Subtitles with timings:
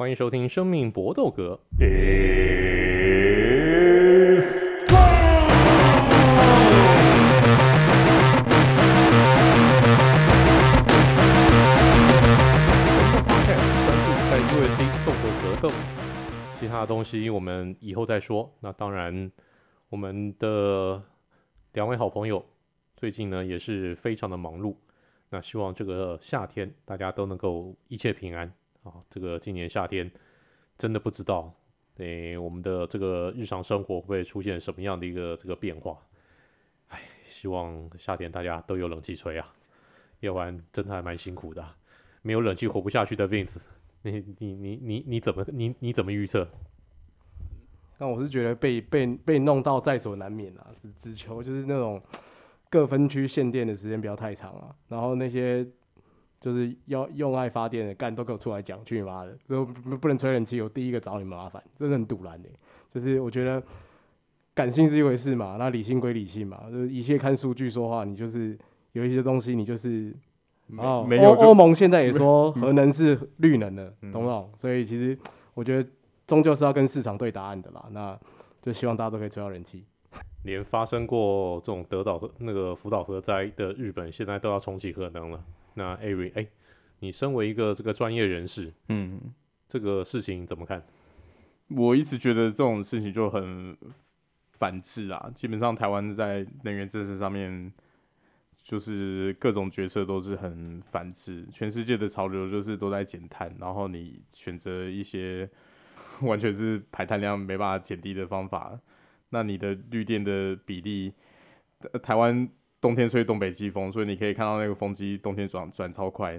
[0.00, 1.60] 欢迎收听《生命搏斗格》。
[14.30, 15.68] 在 UFC 综合格斗，
[16.58, 18.50] 其他的东西我们以后再说。
[18.60, 19.30] 那当然，
[19.90, 21.02] 我们的
[21.74, 22.42] 两位好朋友
[22.96, 24.76] 最近呢也是非常的忙碌。
[25.28, 28.50] 那希望这个夏天大家都能够一切平安。
[28.82, 30.10] 啊，这个今年夏天
[30.78, 31.52] 真的不知道，
[31.98, 35.98] 诶，我们的这个日常生活会出现什么样的一个这个变化？
[36.88, 36.98] 哎，
[37.28, 39.52] 希望夏天大家都有冷气吹啊，
[40.20, 41.62] 要不然真的还蛮辛苦的，
[42.22, 43.58] 没有冷气活不下去的 Vince，
[44.00, 46.48] 你你你你你怎么你你怎么预测？
[47.98, 52.02] 那我是觉得被被被弄到在所难免啊，只只求就是那种
[52.70, 55.66] 各分区限电的时间不要太长啊，然后那些。
[56.40, 59.36] 就是要用爱发电的干都给我出来讲，去你妈的！
[59.46, 62.48] 都不能吹冷气，我第一个找你麻烦，真的很堵然的。
[62.90, 63.62] 就是我觉得
[64.54, 68.04] 感性是一回事嘛，那理性归理性嘛，就是一切看数据说话。
[68.04, 68.58] 你就是
[68.92, 70.14] 有一些东西，你就是
[70.78, 71.32] 哦，没有。
[71.34, 74.50] 欧盟现在也说核能是绿能的，嗯、懂不懂？
[74.56, 75.18] 所以其实
[75.52, 75.88] 我觉得
[76.26, 77.84] 终究是要跟市场对答案的啦。
[77.90, 78.18] 那
[78.62, 79.84] 就希望大家都可以吹到人气。
[80.44, 85.44] 连发生过这种德岛那个福岛核灾的日本，现在都要重启核能了。
[85.74, 86.46] 那艾瑞哎，
[86.98, 89.20] 你身为一个这个专业人士，嗯，
[89.68, 90.82] 这个事情怎么看？
[91.68, 93.76] 我一直觉得这种事情就很
[94.52, 95.30] 反智啊。
[95.34, 97.72] 基本上台湾在能源政策上面，
[98.62, 101.46] 就是各种决策都是很反智。
[101.52, 105.48] 全世界的潮流就是都在减碳，然后你选择一些
[106.22, 108.78] 完全是排碳量没办法减低的方法，
[109.28, 111.12] 那你的绿电的比例，
[112.02, 112.48] 台湾。
[112.80, 116.32] 冬天吹东北季风，所以你可以看到那个风机冬天转转超快，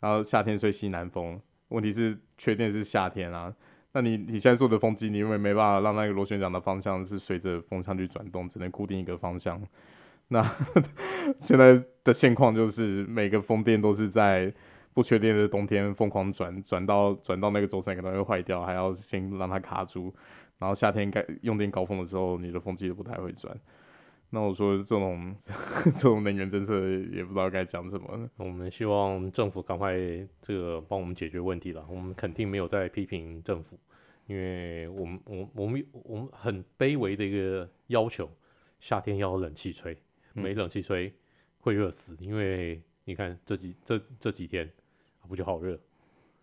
[0.00, 1.40] 然后夏天吹西南风。
[1.68, 3.54] 问题是缺电是夏天啊，
[3.92, 9.62] 那你你现在做的风机，你因为没办法让那个螺旋桨的方向是随着风向去转动，只能固定一个方向。
[10.28, 10.42] 那
[11.40, 14.52] 现在的现况就是每个风电都是在
[14.92, 20.14] 不缺电的冬天疯狂转，转到转到那个轴承可能会坏掉，还要先让它卡住，
[20.58, 23.54] 然后夏天该用电高峰的时候，你的风机都不太会转。
[24.30, 25.34] 那我说这种
[25.84, 26.78] 这种能源政策
[27.12, 28.28] 也不知道该讲什么。
[28.36, 29.96] 我们希望政府赶快
[30.42, 31.86] 这个帮我们解决问题了。
[31.88, 33.78] 我们肯定没有在批评政府，
[34.26, 38.30] 因为我们我我们我们很卑微的一个要求，
[38.80, 39.96] 夏天要冷气吹，
[40.34, 41.10] 没冷气吹
[41.60, 42.14] 会热死。
[42.20, 44.70] 因为你看这几这这几天
[45.26, 45.80] 不就好热，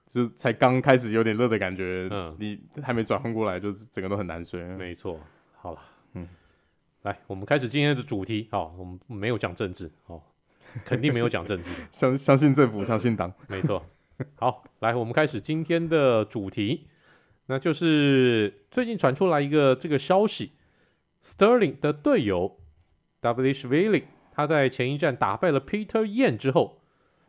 [0.09, 4.63] 就才刚开始有点热的感觉，嗯，你还没转换过来，就整个都很难睡。
[4.75, 5.19] 没错，
[5.57, 5.79] 好了，
[6.13, 6.28] 嗯。
[7.05, 8.47] 来，我们开始今天的主题。
[8.49, 10.19] 好，我们没有讲政治，哦，
[10.83, 11.69] 肯定没有讲政治。
[11.91, 13.85] 相相信政府，相信党，没错。
[14.38, 16.88] 好，来，我们开始今天的主题，
[17.45, 20.53] 那就是最近传出来一个这个消息
[21.23, 22.57] ，Sterling 的队友
[23.22, 26.81] Dvalishvili，他在前一站打败了 Peter Yan 之后，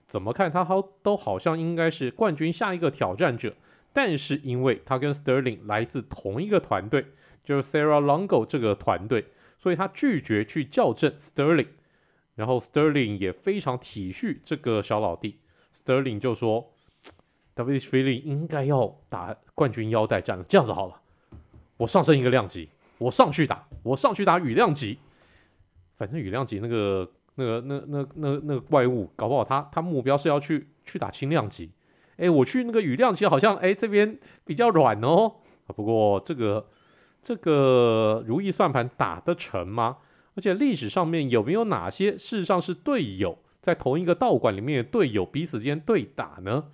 [0.09, 3.55] 怎么看他好都好像应该是冠军下一个挑战者，
[3.93, 7.09] 但是因为他跟 Sterling 来自同一个团队，
[7.45, 9.27] 就是 Sarah Longo 这个团队。
[9.59, 11.69] 所以他拒绝去校正 Sterling，
[12.35, 15.39] 然后 Sterling 也非常体恤这个小老弟
[15.75, 16.73] ，Sterling 就说
[17.57, 21.01] ，Dvalishvili 应该要打冠军腰带战了，这样子好了，
[21.79, 22.69] 我上升一个量级，
[22.99, 24.99] 我上去打，我上去打羽量级，
[25.97, 31.73] 反正羽量级那个那个那那那那个怪物，搞不好他他目标是要去去打轻量级，
[32.19, 35.33] 哎，我去那个羽量级好像哎这边比较软哦，
[35.69, 36.69] 不过这个。
[37.27, 39.97] 这个如意算盘打得成吗？
[40.37, 46.67] 而且历史上面有没有哪些事实上是队友在同一个道馆里面的队友彼此间对打呢？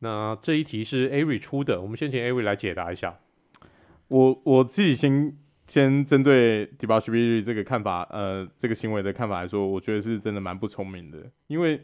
[0.00, 3.18] 那这一题是 Ari 出的，我们先请 Ari 来解答一下。
[4.08, 5.34] 我我自己先
[5.66, 11.80] 先针对 Dvalishvili 这个看法，呃，这个行为的看法来说，我觉得是真的蛮不聪明的，因为。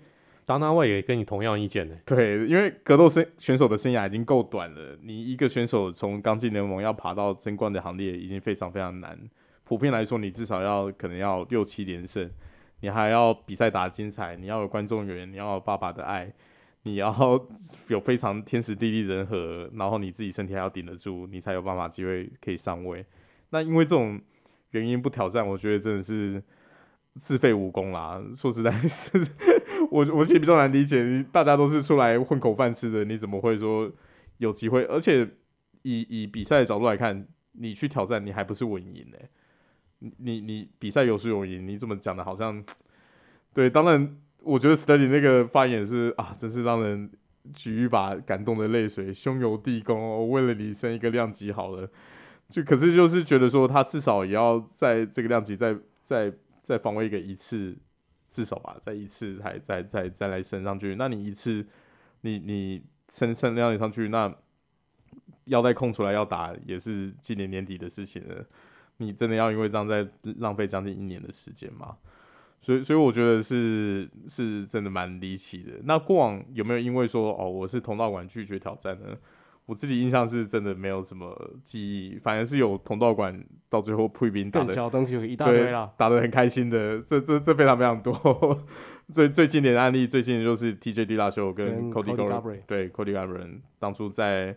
[0.50, 1.94] 张大卫也跟你同样意见呢。
[2.04, 9.16] 对，因为格斗生选手的生涯已经够短了，你一个选手从刚进联盟要爬到争冠的行列已经非常非常难。
[9.62, 12.28] 普遍来说，你至少要可能要六七连胜，
[12.80, 16.32] 你还要比赛打精彩，你要有观众缘，你要有爸爸的爱，
[16.82, 17.14] 你要
[17.86, 23.06] 有非常天时地利人和，然后你自己身体还要顶得住，你才有办法机会可以上位。
[23.50, 24.20] 那因为这种
[24.72, 26.42] 原因不挑战，我觉得真的是
[27.20, 28.20] 自废武功啦。
[28.34, 29.24] 说实在 是。
[29.90, 33.90] 我我其实比较难理解，大家都是出来混口饭吃的，你怎么会说
[34.38, 34.84] 有机会？
[34.84, 35.28] 而且
[35.82, 39.18] 以以比赛的角度来看，你去挑战，你还不是稳赢呢？
[40.00, 42.24] 你你你比赛有输有赢，你怎么讲的？
[42.24, 42.64] 好像
[43.52, 47.10] 对，当然，我觉得 Sterling 那个发言是啊，真是让人
[47.52, 51.88] 举一把感动的泪水，兄友弟恭，我为了你升一个量级好了。
[52.48, 57.76] 就可是就是觉得说他至少也要在这个量级再再再防卫个一次，
[58.30, 60.94] 至少吧，再一次还再再再来升上去。
[60.96, 61.66] 那你一次
[62.22, 64.34] 你你升升量级上去，那
[65.46, 68.46] 腰带空出来要打也是今年年底的事情了。
[68.98, 70.06] 你真的要因为这样再
[70.38, 71.96] 浪费将近一年的时间吗？
[72.62, 75.72] 所以，所以我觉得是是真的蛮离奇的。
[75.84, 79.16] 那过往有没有因为说哦，我是同道馆拒绝挑战呢？
[79.70, 81.32] 我自己印象是真的没有什么
[81.62, 88.66] 记忆，反而是有同道馆到最后破冰打的小东西一大堆啦，打的很开心的，这这这非常非常多。
[89.14, 94.56] 最最经典的案例，最近就是 TJ Dillashaw 跟 Cody Garbrandt 对 Cody Garbrandt 当初在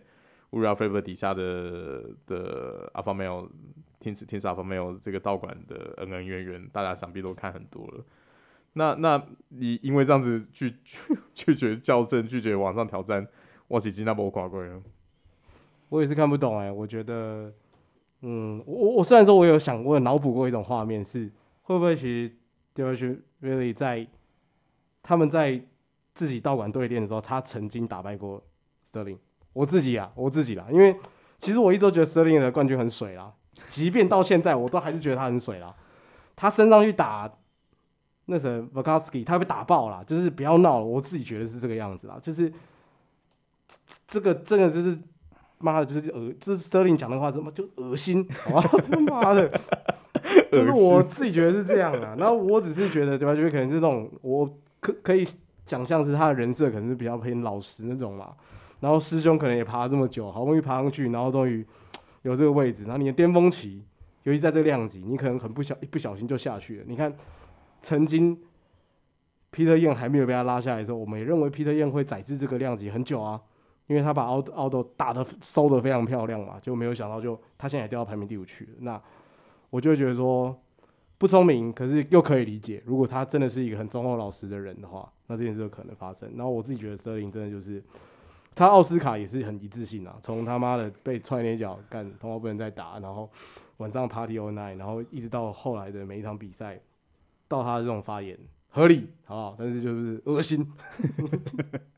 [0.50, 3.48] Urijah Faber 底下的的 Alpha Male。
[4.00, 8.04] 听听啥没有这个道馆的恩恩怨怨，大家想必都看很多了。
[8.74, 10.98] 那那你因为这样子拒拒
[11.32, 13.26] 拒绝校正，拒绝往上挑战，
[13.66, 14.62] 我是真的没看过。
[15.88, 17.52] 我也是看不懂哎、我觉得，
[18.22, 21.30] 嗯，我我虽然说我有想过脑补过一种画面，是
[21.62, 22.32] 会不会其实
[22.74, 24.06] Dvalishvili really 在
[25.02, 25.62] 他们在
[26.14, 28.42] 自己道馆对练的时候，他曾经打败过
[28.90, 29.18] Sterling。
[29.52, 30.96] 我自己啊，我自己啦，因为
[31.38, 33.32] 其实我一直都觉得 Sterling 的冠军很水啦。
[33.68, 35.74] 即便到现在，我都还是觉得他很水啦。
[36.34, 37.32] 他升上去打
[38.24, 40.84] 那谁 Vokoski，他被打爆了，就是不要闹了。
[40.84, 42.52] 我自己觉得是这个样子啦，就是
[44.08, 44.98] 这个真的就是
[45.58, 48.26] 妈的，就是恶，这是 Sterling 讲的话，怎么就恶心？
[48.44, 48.70] 好 吧，
[49.06, 49.48] 妈的，
[50.52, 52.16] 就是我自己觉得是这样的。
[52.16, 53.34] 然后我只是觉得，对吧？
[53.34, 54.48] 就是可能是这种，我
[54.80, 55.26] 可可以
[55.66, 58.32] 想象是他的人设，可能是比较偏老实那种嘛。
[58.80, 61.66] 然后师兄可能也爬了这么久，好不容易爬上去，然后终于。
[62.22, 63.84] 有这个位置，然后你的巅峰期，
[64.22, 66.84] 尤其在这个量级，你可能很不小一不小心就下去了。
[66.86, 67.14] 你看，
[67.82, 68.40] 曾经
[69.52, 73.38] Peter Yan 还没有被他拉下来的时候，我们也认为 Peter Yan 会载至这个量级很久啊，
[73.86, 78.70] 因为他把 Aldo 打得收得非常漂亮嘛，就没有想到就他现在也掉到排名第五去了。
[78.80, 79.00] 那
[79.70, 80.56] 我就会觉得说
[81.18, 82.82] 不聪明，可是又可以理解。
[82.84, 86.30] 如果他真的是一个很忠厚老实的人的话，那这件事有可能发生。
[86.36, 87.82] 然后我自己觉得 Sterling 真的就是。
[88.56, 93.28] 他奥斯卡也是很一致性啊，从他妈的被踹那脚干，通话不能再打，然后
[93.78, 96.80] 晚上 party all night，然后一直到后来的每一场比赛，
[97.48, 98.38] 到他的这种发言
[98.68, 99.56] 合理，好不好？
[99.58, 100.64] 但是就是恶心，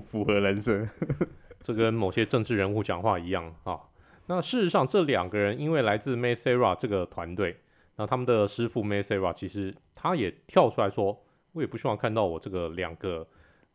[0.00, 0.88] 符合人设，
[1.62, 3.78] 这跟某些政治人物讲话一样啊。
[4.26, 7.56] 那事实上，这两个人因为来自 Matt Serra 这个团队，
[7.96, 11.22] 那他们的师傅 Matt Serra 其实他也跳出来说，
[11.52, 13.26] 我也不希望看到我这个两个。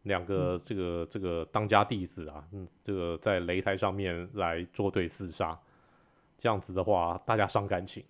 [0.04, 5.60] 两个这个这个当家弟子啊，嗯，这个在擂台上面来作对厮杀，
[6.38, 8.02] 这样子的话，大家伤感情。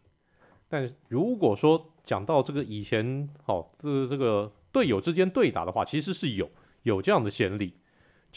[0.70, 6.48] 但如果说讲到这个以前，哦，这个这个队友之间对打的话，其实是有
[6.84, 7.74] 有这样的先例。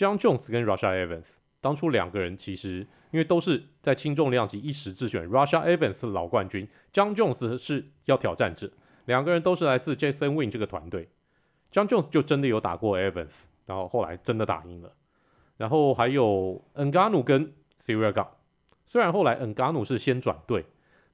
[0.01, 1.27] John Jones 跟 Rasha Evans
[1.61, 8.71] 当初两个人其实因为都是在轻重量级一时之选，Rasha Evans 是老冠军，John Jones 是要挑战者，
[9.05, 11.11] 两个人都是来自 Jason Win 这个团队。
[11.71, 13.45] John Jones 就真的有打过 Evans。
[13.67, 14.91] 然后后来真的打赢了，
[15.57, 18.27] 然后还有 Ngannou 跟 Ciryl Gane，
[18.85, 20.65] 虽然后来 Ngannou 是先转队，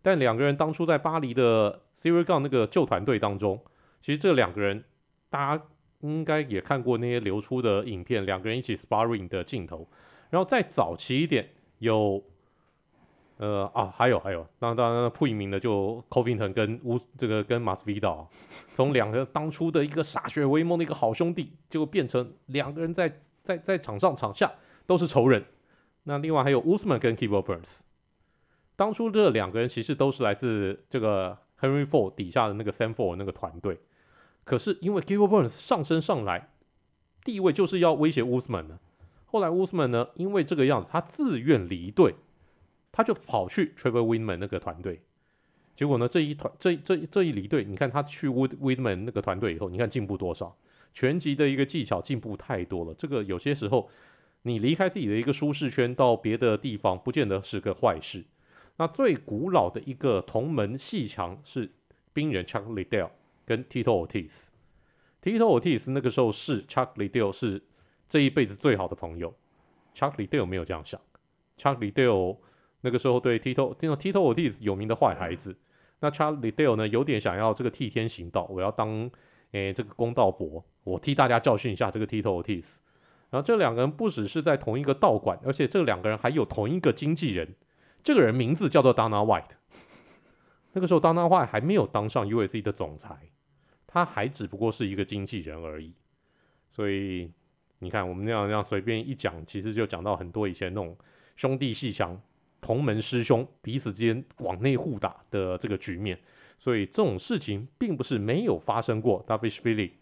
[0.00, 3.62] 但两个人当初在巴黎的 Ciryl Gane 那个旧团队当中，
[4.00, 4.85] 其实这两个人
[5.29, 5.65] 大家
[6.06, 9.87] 应该也看过那些流出的影片，两个人一起 sparring 的镜头。
[10.31, 11.49] 然后再早期一点
[11.79, 12.23] 有，
[13.36, 18.27] 呃啊还有还有，当当然不明的就 Covington 跟乌这个跟 Masvidal。
[18.75, 24.53] 从两个当初的一个歃血为盟的一个好兄弟，结果变成两个人在在在场上场下
[24.86, 25.44] 都是仇人。
[26.05, 27.79] 那另外还有 Usman 跟 Gilbert Burns，
[28.75, 33.79] 当初这两个人其实都是来自这个 Henry Ford 底下的那个 Sam Ford 那个团队。
[34.46, 36.50] 可是因为 g i l b e r Burns 上升上来，
[37.24, 38.79] 地位就是要威胁 Usman 呢。
[39.26, 42.15] 后来 wusman 呢，因为这个样子，他自愿离队，
[42.93, 45.03] 他就跑去 Trevor Wittman 那个团队。
[45.74, 50.56] 结果呢，这一团这这这一离队，你看他去 Wood Weidman 那个团队以后，你看进步多少？
[50.94, 52.94] 拳击的一个技巧进步太多了。
[52.94, 53.91] 这个有些时候，
[54.43, 58.24] 你离开自己的一个舒适圈，到别的地方，不见得是个坏事。
[58.76, 61.72] 那最古老的一个同门戏强是
[62.12, 63.10] 冰人 Chuck Liddell
[63.46, 64.48] 跟 Tito Ortiz。
[65.22, 67.62] Tito Ortiz 那个时候是 Chuck Liddell 是
[68.08, 69.34] 这一辈子最好的朋友。
[69.94, 71.00] Chuck Liddell 没有这样想。
[71.56, 72.36] Chuck Liddell
[72.82, 75.56] 那个时候对 Tito Tito Ortiz 有名的坏孩子。
[76.00, 79.10] 那 Chuck Liddell 呢，有点想要这个替天行道，我要当
[79.53, 82.67] 诶、这个公道伯，我替大家教训一下这个 Tito Ortiz。
[83.31, 87.55] 然后这两个人不只是在同一个道馆，而且这两个人还有同一个经纪人，
[88.05, 89.56] 这个人名字叫做 Dana White。
[90.72, 93.31] 那个时候 Dana White 还没有当上 USC 的总裁，
[93.96, 95.91] 他还只不过是一个经纪人而已。
[96.70, 97.32] 所以
[97.79, 100.94] 你看我们那样那样随便一讲，其实就讲到很多以前那种
[101.34, 102.20] 兄弟鬩墙、
[102.60, 106.19] 同门师兄彼此之间往内互打的这个局面。
[106.58, 109.24] 所以这种事情并不是没有发生过。
[109.26, 109.93] Dvalishvili，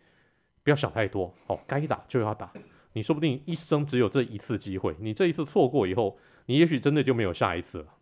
[0.64, 2.52] 不要想太多，哦，该打就要打。
[2.94, 7.94] 你说不定一生只有这一次机会，你这一次错过以后，你也许真的就没有下一次了。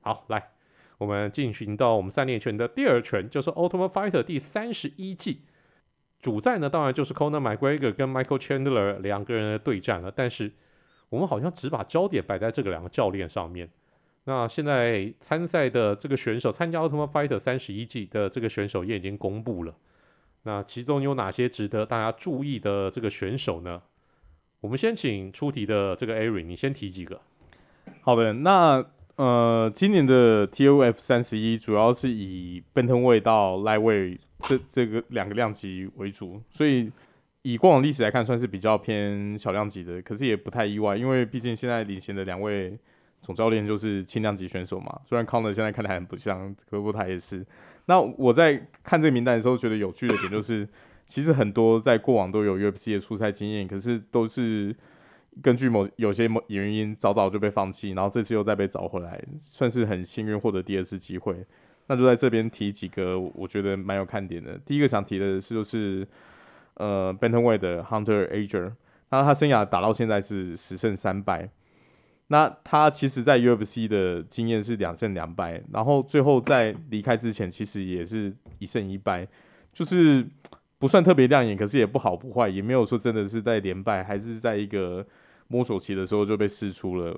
[0.00, 0.52] 好，来，
[0.98, 5.42] 我们进行到我们三连拳的第二拳，就是 Ultimate Fighter 第三十一季。
[6.20, 10.10] 主战呢，当然就是 Conor McGregor 跟 Michael Chandler 两个人的对战了。
[10.10, 10.50] 但是
[11.10, 13.68] 我们好像只把焦点摆在这个两个教练上面。
[14.24, 19.74] 那现在参赛的这个选手，参加 Ultimate Fighter 三十一季的这个选手也已经公布了。
[20.44, 23.82] 那其中有哪些值得大家注意的这个选手呢？
[24.60, 27.20] 我们先请出题的这个 Ari，你先提几个。
[28.00, 28.82] 好的，那
[29.16, 36.90] 呃，今年的 TOF 三十一主要是以 Bantamweight 到 Lie 位这这个两个量级为主，所以
[37.42, 40.02] 以过往历史来看，算是比较偏小量级的。
[40.02, 42.76] 可是也不太意外，因为毕竟现在领衔的两位
[43.22, 45.00] 总教练就是轻量级选手嘛。
[45.08, 47.46] 虽然 Conor 现在看起来很不像，可不他也是。
[47.86, 50.68] 那我在看这个名单的时候，觉得有趣的点就是。
[51.06, 54.74] 其实很多在过往都有 UFC 的出赛经验，可是都是
[55.42, 61.44] 根据某有些某原因早早就被放弃，然后这次又再被找回来，算是很幸运获得第二次机会。
[61.86, 64.58] 那就在这边提几个我觉得蛮有看点的。
[64.64, 66.06] 第一个想提的是就是
[66.74, 68.72] 呃 Bantamweight 的 Hunter Ager，
[69.10, 71.50] 那他生涯打到现在是十胜三败，
[72.28, 79.26] 那他其实在 UFC 的经验是两胜两败，然后最后在离开之前其实也是一胜一败，
[79.72, 80.26] 就是。
[80.76, 85.06] 不算特别亮眼，可是也不好不坏，也没有说真的是在连败，还是在一个
[85.48, 87.16] 摸索期的时候就被试出了。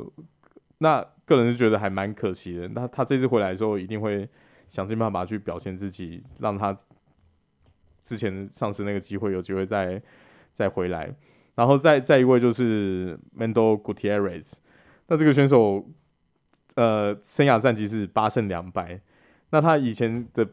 [0.78, 2.68] 那个人是觉得还蛮可惜的。
[2.68, 4.28] 那他这次回来的时候，一定会
[4.68, 6.76] 想尽办法去表现自己，让他
[8.04, 10.00] 之前丧失那个机会有机会再
[10.52, 11.14] 再回来。
[11.54, 14.54] 然后再再一位就是 Mendo Gutierrez，
[15.08, 15.88] 那这个选手
[16.74, 19.00] 呃生涯战绩是八胜两败，
[19.50, 20.48] 那他以前的。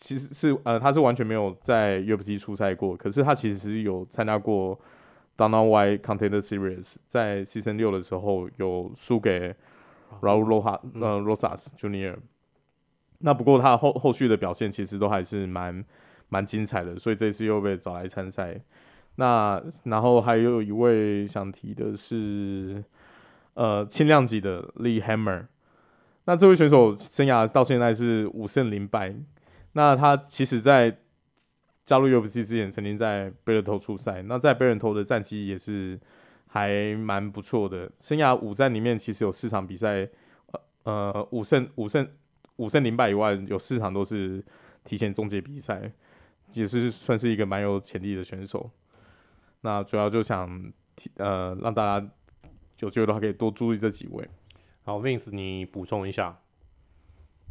[0.00, 4.78] 其实是呃，他是完全没有在 UFC 出赛过，可是他其实是有参加过
[5.38, 9.54] Dana White Contender Series，在 Season 六的时候有输给
[10.20, 12.16] Raul Rojas 呃 Rosas Junior。
[13.20, 15.84] 那不过他后后续的表现其实都还是蛮
[16.28, 18.60] 蛮精彩的，所以这次又被找来参赛。
[19.16, 22.84] 那然后还有一位想提的是
[23.54, 25.46] 呃轻量级的 Lee Hammer，
[26.26, 29.14] 那这位选手生涯到现在是五胜零败。
[29.72, 30.98] 那他其实，在
[31.88, 34.20] 加入 UFC 之前，曾经在贝尔头出赛。
[34.20, 35.98] 那在贝尔头的战绩也是
[36.46, 37.90] 还蛮不错的。
[38.02, 40.06] 生涯五战里面，其实有四场比赛，
[40.52, 42.06] 呃呃五胜五胜
[42.56, 44.44] 五胜零败以外，有四场都是
[44.84, 45.90] 提前终结比赛，
[46.52, 48.70] 也是算是一个蛮有潜力的选手。
[49.62, 52.06] 那主要就想提呃让大家
[52.80, 54.28] 有机会的话，可以多注意这几位。
[54.84, 56.38] 好，Vince，你补充一下。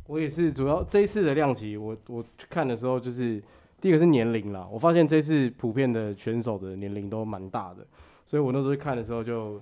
[0.05, 3.41] 我也是，主要这一次的量级，我我看的时候就是
[3.79, 7.85] 第一个是年龄啦，我发现这次普遍的选手的年龄都蛮大的，
[8.25, 9.61] 所以我那时候看的时候就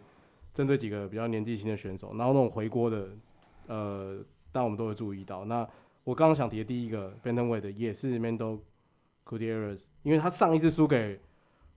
[0.53, 3.09] 针对几个比较年纪轻的选手，然后那种回锅的，
[3.67, 4.17] 呃，
[4.51, 5.45] 但我们都会注意到。
[5.45, 5.67] 那
[6.03, 8.59] 我刚刚想提的第一个 Bantamweight 的也是 Mendo
[9.25, 11.19] Gutierrez，因为他上一次输给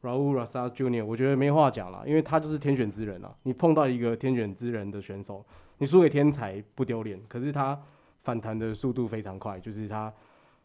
[0.02, 5.45] Raul Rosas Junior，我觉得没话讲了，因为他就是天选之人啊，你碰到一个天选之人的选手，
[5.78, 7.80] 你输给天才不丢脸，可是他。
[8.25, 10.12] 反弹的速度非常快，就是他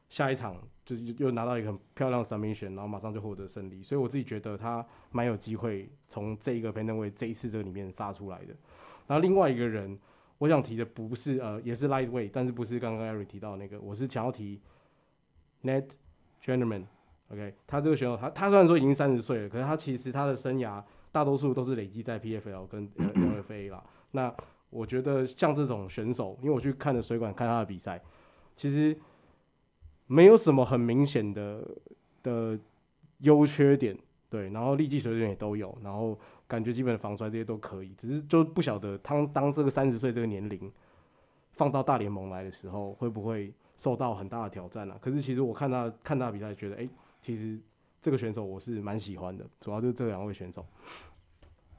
[0.09, 8.53] 下一场就是又拿到一个很漂亮的 submission，然后马上就获得胜利，所以我自己觉得他蛮有机会从这一个 Bantamweight 这一次这个里面杀出来的。
[9.07, 9.97] 然后另外一个人，
[10.37, 14.61] 我想提的不是呃也是 lightweight，但是不是刚刚 Ari 提到的那个，我是想要提
[15.63, 15.85] Nat
[16.43, 24.33] Shanderman，OK，他这个选手他他虽然说已经三十岁了，可是他其实他的生涯大多数都是累积在 PFL 跟 LFA 啦，那。
[24.75, 28.01] 我觉得像这种选手，因为我去看的水管看他的比赛，
[28.55, 28.99] 其实
[30.07, 31.65] 没有什么很明显的
[32.21, 32.59] 的
[33.19, 33.97] 优缺点，
[34.29, 36.17] 对，然后力技水准也都有，然后
[36.47, 40.71] 感觉基本的防摔这些都可以，只是就不晓得他当这个三十岁这个年龄
[41.51, 44.97] 放到大联盟来的时候，会不会受到很大的挑战啊？
[45.01, 46.87] 可是其实我看他看他比赛，觉得哎、
[47.21, 47.59] 其实
[48.01, 50.65] 这个选手我是蛮喜欢的，主要就是这两位选手。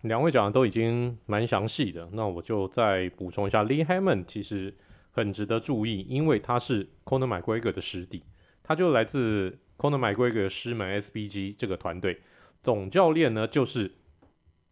[0.02, 4.74] 两位讲的都已经蛮详细的，那我就再补充一下，Lee Hammond 其实
[5.14, 8.22] 很值得注意，因为他是 Conor McGregor 的师弟，
[8.62, 12.20] 他就来自 Conor McGregor 师门 SBG 这个团队，
[12.62, 13.90] 总教练呢就是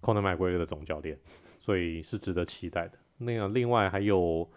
[0.01, 1.17] Conor McGregor 的总教练，
[1.61, 2.99] 所以是值得期待的。
[3.19, 4.51] 那个另外还有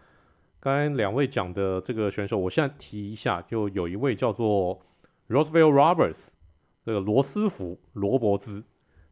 [0.60, 4.82] 刚才两位讲的这个选手，我现在提一下，就有一位叫做
[5.30, 6.30] Roosevelt Roberts，
[6.84, 8.64] 这个罗斯福罗伯兹。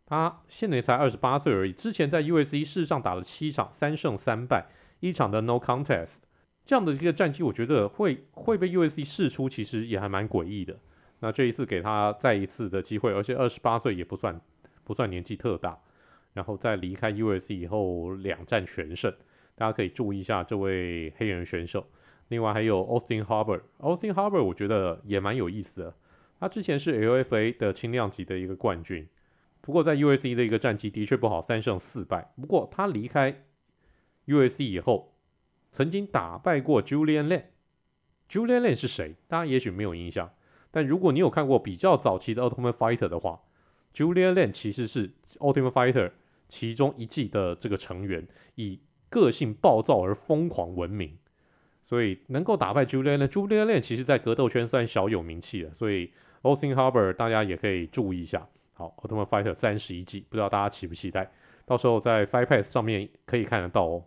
[0.06, 4.66] 他现在才二十八岁而已，之前在 U S C 事实上打了七场，三胜三败，
[5.00, 6.18] 一场的 No Contest，
[6.66, 9.04] 这样的一个战绩，我觉得会会被 U.S.C.
[9.04, 10.78] 试出，其实也还蛮诡异的。
[11.20, 14.40] 那这一次给他再一次的机会，而且二十八岁也不算
[14.84, 15.78] 不算年纪特大，
[16.34, 17.56] 然后在离开 U.S.C.
[17.56, 19.14] 以后两战全胜，
[19.56, 21.86] 大家可以注意一下这位黑人选手。
[22.30, 25.94] 另外还有 Austin Harbor，Austin Harbor 我觉得也蛮有意思的。
[26.40, 29.08] 他之前是 LFA 的轻量级的一个冠军，
[29.62, 30.34] 不过在 U.S.C.
[30.36, 32.34] 的一个战绩的确不好，三胜四败。
[32.42, 33.44] 不过他离开
[34.26, 34.66] U.S.C.
[34.66, 35.13] 以后，
[35.74, 37.46] 曾经打败过 Julian Lane。
[38.30, 39.16] Julian Lane 是谁？
[39.28, 40.30] 大家也许没有印象。
[40.70, 43.42] 但如果你有看过比较早期的 Ultimate Fighter 的话
[43.92, 46.12] ，Julian Lane 其实是 Ultimate Fighter
[46.48, 51.18] 其中一季的这个成员，以个性暴躁而疯狂闻名。
[51.84, 55.74] 所以能够打败 Julian Lane，Julian Lane 其实在格斗圈算小有名气了。
[55.74, 56.12] 所以
[56.44, 58.48] Austin Harbor 大家也可以注意一下。
[58.74, 61.32] 好，Ultimate Fighter 三十一季，不知道大家期不期待？
[61.66, 64.04] 到时候在 Fight Pass 上面可以看得到哦。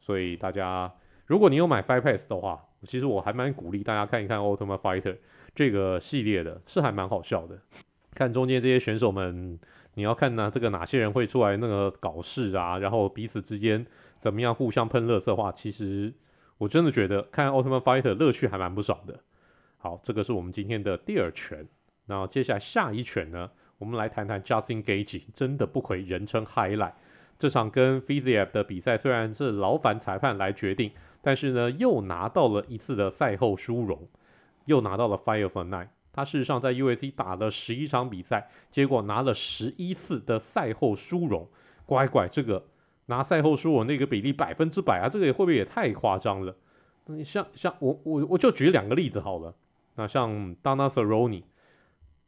[0.00, 0.92] 所以大家，
[1.30, 5.16] 如果你有买 Fight Pass 的话，其实我还蛮鼓励大家看一看 Ultimate Fighter。
[5.54, 7.56] 这个系列的是还蛮好笑的，
[8.12, 9.60] 看中间这些选手们，
[9.94, 13.86] 你要看呢，这个哪些人会出来那个搞事啊，然后彼此之间
[14.18, 16.12] 怎么样互相喷垃圾话，其实
[16.58, 19.20] 我真的觉得看 Ultimate Fighter 乐趣还蛮不少的。
[19.78, 21.64] 好，这个是我们今天的第二拳，
[22.06, 26.94] 那接下来下一拳呢，我们来谈谈 Justin Gaethje，真的不愧人称 Highlight，
[27.38, 30.90] 这场跟 Fiziev 的比赛虽然是劳烦裁判来决定，
[31.22, 34.08] 但是呢又拿到了一次的赛后殊荣。
[34.66, 35.88] 又拿到了 Fight of Night。
[36.12, 41.48] 他事实上在 UFC 打了十一场比赛，结果拿了十一次的赛后殊荣。
[41.86, 42.66] 乖乖，这个
[43.06, 46.54] 拿赛后殊荣那个比例百分之百啊，这个也会不会也太夸张了？
[47.06, 49.54] 你像像我我我就举两个例子好了。
[49.96, 51.42] 那像 Donald Cerrone，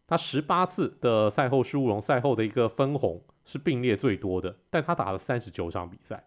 [0.09, 6.25] 他十八次的赛后殊荣，赛后的一个分红是并列最多的，但他打了三十九场比赛。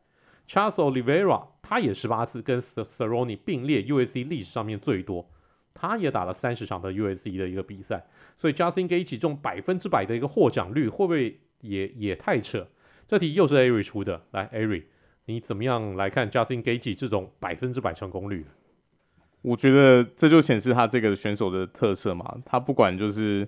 [0.48, 5.30] Charles Oliveira 他也十八次跟 Cerone 并列 UFC 历史上面最多。
[5.78, 8.06] 他也打了三十场的 UFC 的一个比赛，
[8.38, 12.66] 所以 Justin Gage 这种百分之百的一个获奖率会不会也也太扯？
[13.06, 14.84] 这题又是 Ari 出的，来 Ari，
[15.26, 18.46] 你怎么样来看 Justin Gage 这种百分之百成功率？
[19.42, 23.46] 我觉得这就显示他这个选手的特色嘛，他不管就是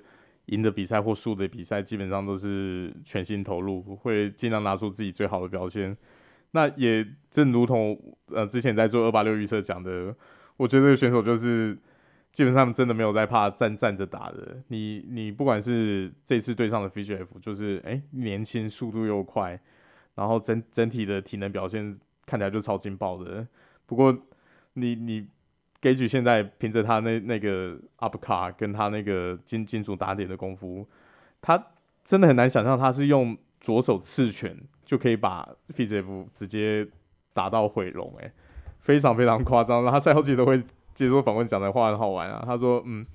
[0.47, 5.95] 赢的比赛或输的比赛，基本上都是全心投入，会尽量拿出自己最好的表现。
[6.51, 10.15] 那也正如同呃之前在做二八六预测讲的，
[10.57, 11.77] 我觉得这个选手就是。
[12.33, 14.61] 基本上真的没有在怕站站着打的。
[14.67, 19.59] 你你不管是这次对上的 Fiziev，就是哎、年轻，速度又快，
[20.13, 23.47] 然后整整体的体能表现看起来就超劲爆的。
[23.87, 24.15] 不过
[24.73, 25.27] 你你
[25.81, 30.87] Gaethje 现在凭着他那那个 up 卡跟他那个金金属打点的功夫，
[31.41, 31.71] 他
[32.03, 34.55] 真的很难想象他是用左手刺拳
[34.87, 36.87] 就可以把 Fiziev 直接
[37.33, 38.31] 打到毁容，哎，
[38.79, 39.83] 非常非常夸张。
[39.83, 40.63] 然后他赛后记者会。
[40.97, 43.05] 接受访问讲的话很好玩啊，他说嗯，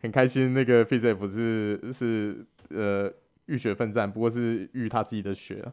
[0.00, 3.12] 很开心那个 Fiziev 是是呃
[3.44, 5.68] 浴血奋战，不过是浴他自己的血啊，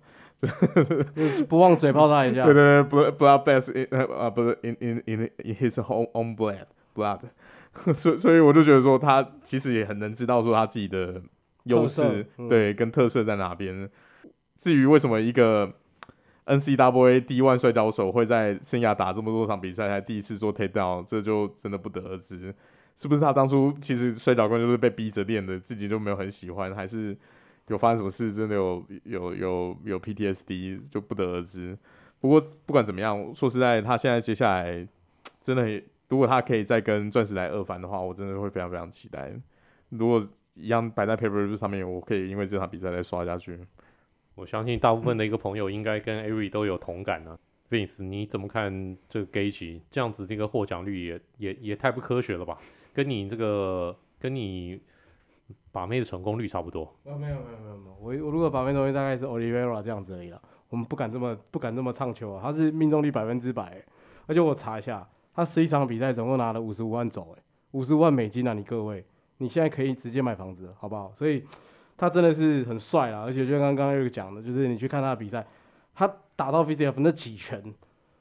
[1.47, 2.43] 不忘嘴炮他一下。
[2.43, 7.21] 对对对，blood blood in 呃不是 in in in in his own own blood blood，
[7.95, 11.21] 所以所以我就觉得说他其实也很能知道说他自己的
[11.63, 13.89] 优势对跟特色在哪边。
[14.57, 15.73] 至于为什么一个
[16.45, 22.53] NCAA D1 摔跤手会在生涯打这么多场比赛，才第一次做 takedown，这就真的不得而知。
[22.97, 27.17] 是不是他当初其实摔跤棍就是被逼着练的，自己就没有很喜欢，还是
[27.67, 31.77] 有发生什么事，真的有有有有 PTSD，就不得而知。
[32.21, 34.87] 不过不管怎么样，说实在，他现在接下来
[35.41, 39.33] 真的，如果他可以再跟钻石来二番的话，我真的会非常非常期待。
[39.89, 43.59] 如果一样摆在 paper 上面，我可以因为这场比赛再刷下去。
[44.35, 47.39] 我相信大部分的一个朋友应该跟 Ari 都有同感呢、啊。
[47.67, 52.59] Vince，你怎么看这个 Gaethje 这样子这个获奖率也也也太不科学了吧？
[52.93, 54.79] 跟你这个跟你
[55.71, 56.83] 把妹的成功率差不多。
[57.05, 60.39] 啊，没有没有没有没有，我我如果把妹成功率大概是 Oliveira 这样子而已了。
[60.69, 63.83] 我们不敢这么不敢这么唱球啊，他是命中率百分之百，
[64.27, 68.53] 而且我查一下，他十一场比赛总共拿了五十五万走，哎，五十五万美金啊！
[68.53, 69.03] 你各位，
[69.37, 71.11] 你现在可以直接买房子了，好不好？
[71.15, 71.43] 所以。
[71.97, 75.45] 他真的是很帅啊，而且就像刚刚有讲的，就是你去看他的比赛，
[75.93, 76.05] 他
[76.35, 77.63] 打到 VCF 那几拳，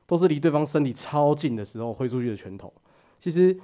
[0.06, 2.72] 都是离对方身体超近的时候挥出去的拳头。
[3.18, 3.58] 其实，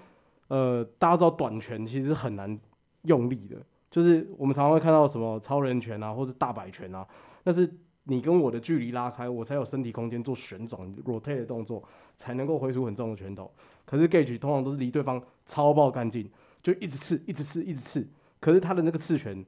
[0.49, 2.59] 呃，大家知道短拳其实很难
[3.03, 3.57] 用力的，
[3.89, 7.07] 就是我们常常会看到什么超人拳啊，或是大摆拳啊，
[7.45, 11.85] 但是你跟我的距离拉开，我才有身体空间做旋转 rotate 的动作，
[12.17, 13.49] 才能够挥出很重的拳头。
[13.85, 16.29] 可是 Gage 通常都是离对方超爆干净，
[16.61, 18.09] 就一直刺，一直刺，一直刺。
[18.41, 19.47] 可是他的那个刺拳。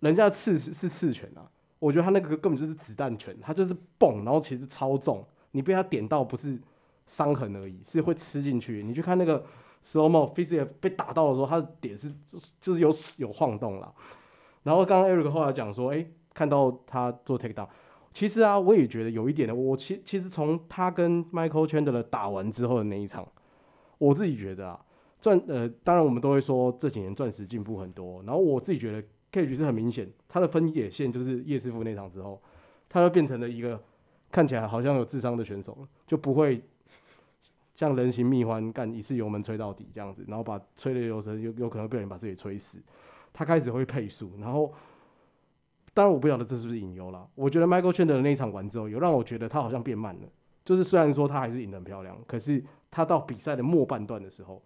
[0.00, 6.58] 人家刺是是刺拳啊，我觉得他那个根本就是子弹拳，他就是蹦，然后其实超重，你被他点到不是
[7.06, 8.82] 伤痕而已，是会吃进去。
[8.82, 9.44] 你去看那个
[9.84, 12.12] slow mo Fiziev 被打到的时候，他的点是
[12.60, 13.92] 就是有有晃动了。
[14.62, 17.68] 然后刚刚 Eric 后来讲说，哎、看到他做 take down，
[18.12, 19.54] 其实啊，我也觉得有一点的。
[19.54, 23.26] 我其其实从他跟 Michael Chandler 打完之后的那一场，
[23.98, 24.80] 我自己觉得啊。
[25.18, 28.22] 钻呃，当然我们都会说这几年钻石进步很多。
[28.24, 29.02] 然后我自己觉得
[29.36, 32.40] Cage 是很明显，他的分野线就是叶师傅那场之后，
[32.88, 33.78] 他就变成了一个
[34.32, 36.62] 看起来好像有智商的选手了，就不会
[37.74, 42.78] 像人形蜜獾干一次油门吹到底这样子，然后把吹的有时有有可能被人把自己吹死。
[43.34, 44.72] 他开始会配速，然后
[45.92, 47.28] 当然我不晓得这是不是隐忧啦。
[47.34, 50.28] 我觉得 Michael chand 的那一场完之后，有让我觉得他好像变慢了。
[50.64, 54.62] 就是虽然说他还是赢得很漂亮，可是他到比赛的末半段的时候。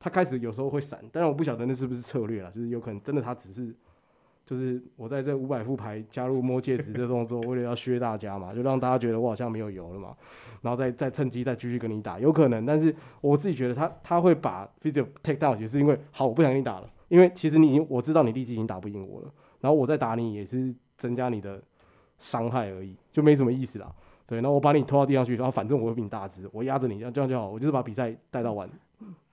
[0.00, 3.72] 他开始有时候会闪，但是我不晓得那是不是策略啦，就是有可能真的他只是，
[4.46, 10.16] 就是我在这五百副牌加入摸戒指这动作，为了要削大家嘛，就让大家觉得我好像没有油了嘛，
[10.62, 21.62] 然后再再趁机再继续跟你打，有可能，但是我自己觉得他他会把 Fiziev take down 也是因为好，我不想跟你打了，因为其实你已经我知道你力气已经打不赢我了，然后我再打你也是增加你的
[22.18, 23.94] 伤害而已，就没什么意思啦。
[24.26, 28.66] 对，然后我把你拖到地上去，然后反正我会比你大只，我压着你，这样这样就好，我就是把比赛带到完。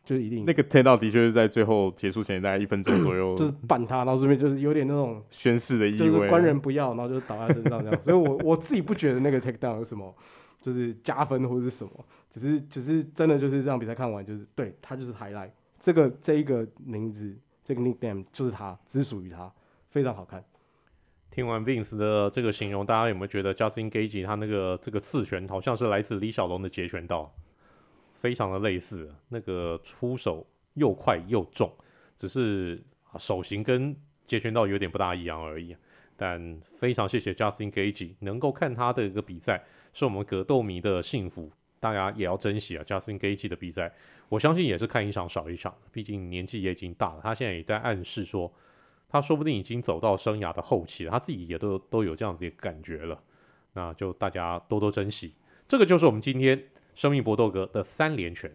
[0.07, 8.03] 就是一定那个 take down 的确是在最后结束前大概一分钟左右， 就是绊他，然后顺便就是有点那种宣誓的意味，就是官人不要，然后就倒在身上这样。
[8.03, 10.15] 所以我我自己不觉得那个 take down 有什么，
[10.61, 11.91] 就是加分或者是什么，
[12.31, 19.51] 只是只是真的就是这场比赛看完就是对他就是 highlight，这个这一个名字这个 nickname 就是他，只属于他，
[19.89, 20.41] 非常好看。
[21.29, 27.29] 听完 Vince 的这个形容，大家有没有觉得 Justin Gaethje 他那个这个刺拳好像是来自李小龙的截拳道？
[28.19, 31.71] 非常的类似，那个出手又快又重，
[32.17, 32.81] 只是
[33.17, 35.75] 手型跟截拳道有点不大一样而已。
[36.15, 42.83] 但非常谢谢 Justin Gage 能够看他的一个比赛，是我们格斗迷的幸福，大家也要珍惜啊。
[42.83, 43.93] Justin Gage 的比赛，
[44.27, 47.21] 我相信也是看一场少一场，毕竟年纪也已经大了。
[47.21, 48.51] 他现在也在暗示说，
[49.07, 53.21] 他说不定已经走到生涯的后期了，他自己也都都有这样子的感觉了。
[53.73, 55.35] 那就大家多多珍惜，
[55.67, 56.67] 这个就是我们今天。
[56.97, 58.51] 生命搏斗格的三连拳。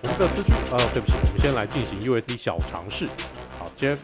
[0.00, 3.08] 我们的词句，呃，对不起，我们先来进行 USC 小尝试。
[3.58, 3.98] 好，Jeff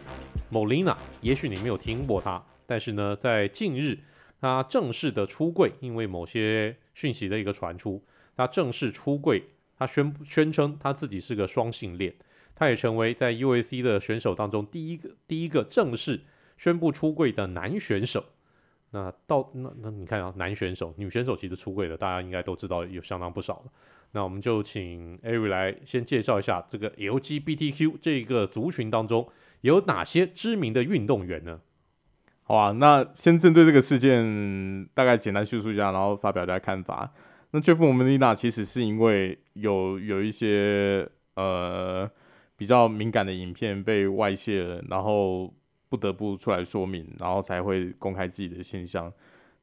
[0.51, 3.99] Molina，也许你没有听过他，但是呢，在近日
[4.41, 8.03] 他正式的出柜，因为某些讯息的一个传出，
[8.35, 9.45] 他正式出柜，
[9.77, 12.13] 他宣宣称他自己是个双性恋。
[12.59, 16.19] 他也成为在 UFC 的选手当中第一个第一个正式
[16.57, 18.25] 宣布出柜的男选手。
[18.91, 23.71] 那到那那你看啊，男选手、女选手其实出柜的，大家应该都知道有相当不少了。
[24.11, 29.29] 那我们就请 Ari 来先介绍一下这个 LGBTQ 这个族群当中
[29.61, 31.61] 有哪些知名的运动员呢？
[32.43, 37.09] 好啊，那先针对这个事件大概简单叙述一下，然后发表大家看法。
[37.51, 42.11] 那 Jeff Molina 其实是因为有有一些呃。
[42.59, 45.51] 比较敏感的影片被外泄了，然后
[45.87, 49.09] 不得不出来说明，然后才会公开自己的现象。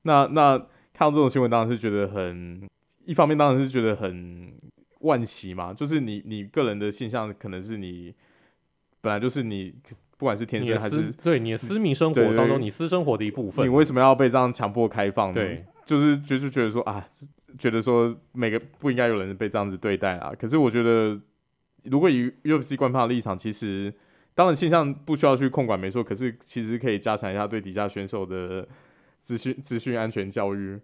[0.01, 0.57] 那那
[0.95, 2.67] 看到这种新闻，当然是觉得很，
[3.05, 4.51] 一方面当然是觉得很
[5.01, 8.15] 惋惜嘛，就是你你个人的现象可能是你
[9.03, 9.75] 本来就是你，
[10.17, 15.35] 不管是天生还是对你的私密生活当中，你私生活的一部分，你为什么要被这样强迫开放呢？
[15.35, 17.07] 对，就是就是觉得说啊，
[17.59, 20.33] 觉得说每个不应该有人被这样子对待啊。
[20.39, 21.21] 可是我觉得。
[21.91, 23.93] 如果以 UFC 官方的立场，其实
[24.35, 26.05] 当然现象不需要去控管，没错。
[26.05, 28.67] 可是其实可以加强一下对底下选手的
[29.23, 30.79] 资讯资讯安全教育。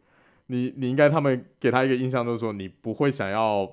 [0.46, 3.70] 你你应该他们给他一个印象，就是说你不会想要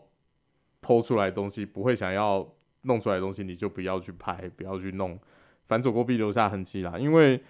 [0.81, 2.47] 抛出来东西，不会想要
[2.81, 5.19] 弄出来的东西，你就不要去拍，不要去弄。
[5.67, 6.97] 反走过必留下痕迹啦。
[6.97, 7.41] 因为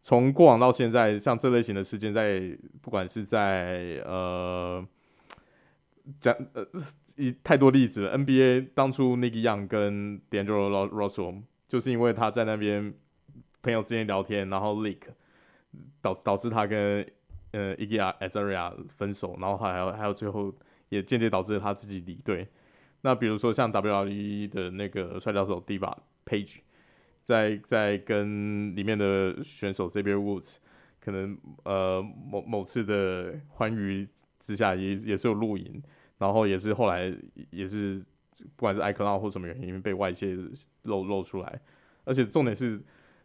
[0.00, 4.86] 从过往到现在，像这类型的事件，在不管是在呃
[6.20, 6.66] 讲呃。
[7.16, 12.92] 一太多例子了，NBA 当初 Nick Young 跟 D'Angelo Russell 就是因为他在那边
[13.62, 14.98] 朋友之间聊天，然后 leak
[16.00, 17.06] 导导致他跟
[17.52, 20.54] 呃 Iggy Azalea 分手，然后还有还有最后
[20.88, 22.46] 也间接导致他自己离队。
[23.02, 26.58] 那比如说像 WWE 的那个摔跤手 Diva Page，
[27.24, 30.56] 在在跟里面的选手 Xavier Woods
[31.00, 35.82] 可能呃某某次的欢愉之下也也是有录影。
[36.22, 37.12] 然后也是后来
[37.50, 38.00] 也是
[38.54, 40.38] 不管是 iCloud 或什么原因被外界
[40.84, 41.60] 露露出来，
[42.04, 42.80] 而且重点是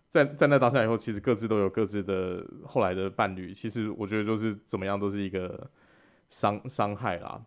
[0.09, 3.53] 在在那当下以后，其实各自都有各自的后来的伴侣。
[3.53, 5.69] 其实我觉得就是怎么样都是一个
[6.31, 7.39] 伤伤害啦。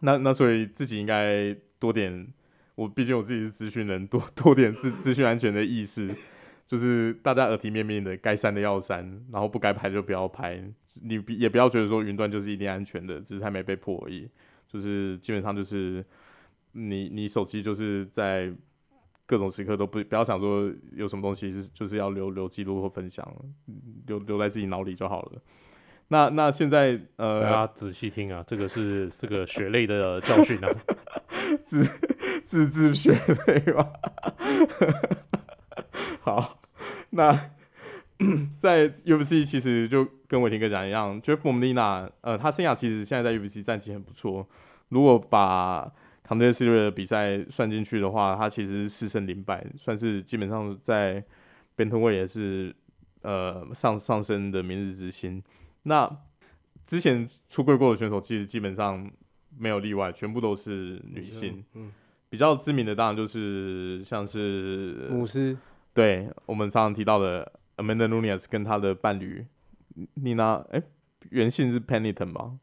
[0.00, 2.30] 那那所以自己应该多点，
[2.74, 6.14] 我毕竟我自己是资讯人，多多点资资讯安全的意识，
[6.66, 10.62] 就是大家耳提面命的，该删的要删，然后不该拍就不要拍。
[11.02, 14.28] 你也不要觉得说云端就是一定安全的，只是还没被破而已。
[14.72, 16.04] 就是基本上就是
[16.72, 18.52] 你你手机就是在
[19.26, 23.26] 各种时刻都不不要想说有什么东西是就是要留留记录或分享，
[24.06, 25.42] 留留在自己脑里就好了。
[26.08, 30.68] 那那现在呃，大家仔细听啊，这个是这个血泪的教训啊，
[31.64, 31.84] 自
[32.44, 33.12] 自自血
[33.46, 33.92] 泪吧。
[36.22, 36.60] 好，
[37.10, 37.50] 那
[38.58, 44.46] 在 UFC 其实就跟伟霆哥讲一样，Jeff Molina 呃，他生涯其实现在在 UFC 战绩很不错。
[44.90, 45.90] 如果把
[46.26, 51.24] Contender Series 的比赛算进去的话，他其实是四胜零败，算是基本上在
[51.76, 52.74] Bantamweight 也是
[53.22, 55.42] 呃上上升的明日之星。
[55.84, 56.10] 那
[56.86, 59.10] 之前出柜过的选手，其实基本上
[59.56, 61.64] 没有例外，全部都是女性。
[61.74, 61.90] 嗯，
[62.28, 65.56] 比较知名的当然就是像是姆斯，
[65.94, 67.50] 对我们常常提到的
[67.82, 69.46] Amanda Nunes 跟她的伴侣
[70.14, 70.82] 妮娜，哎，
[71.30, 72.58] 原姓是 Pennington 吧？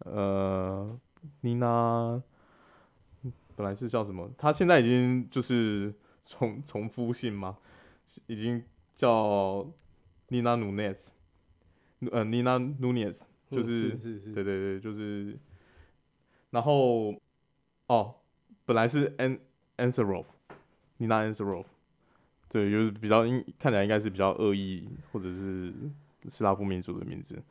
[0.00, 0.98] 呃，
[1.42, 2.22] 妮娜
[3.54, 4.30] 本来是叫什么？
[4.36, 7.58] 她现在已经就是重重复姓吗？
[8.26, 8.62] 已经
[8.96, 9.70] 叫
[10.28, 11.14] 妮娜努内斯。
[12.10, 15.38] 呃，Nina Nunes 就是，是是是，对对对，就是，
[16.50, 17.14] 然后，
[17.86, 18.16] 哦，
[18.64, 19.38] 本来是 An
[19.76, 21.66] Ansaroff，Nina Ansaroff，
[22.52, 25.72] 对，就是比较应看起来应该是比较恶意或者是
[26.28, 27.42] 斯拉夫民族的名字，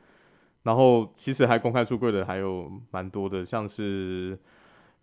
[0.61, 4.37] 然后其实还公开出柜的还有蛮多的，像是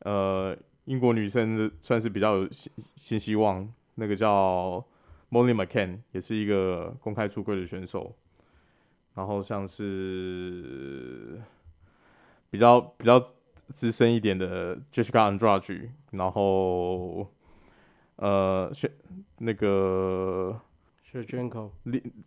[0.03, 4.85] 呃英国女生算是比较有新新希望，那个叫
[5.33, 8.15] Molly McCann 也是一个公开出柜的选手。
[9.15, 11.41] 然后像是
[12.51, 13.19] 比较比较
[13.75, 17.29] 资深一点的 Jessica Andrade，然后
[18.19, 18.91] 呃选
[19.39, 20.61] 那个
[21.11, 21.71] Shevchenko，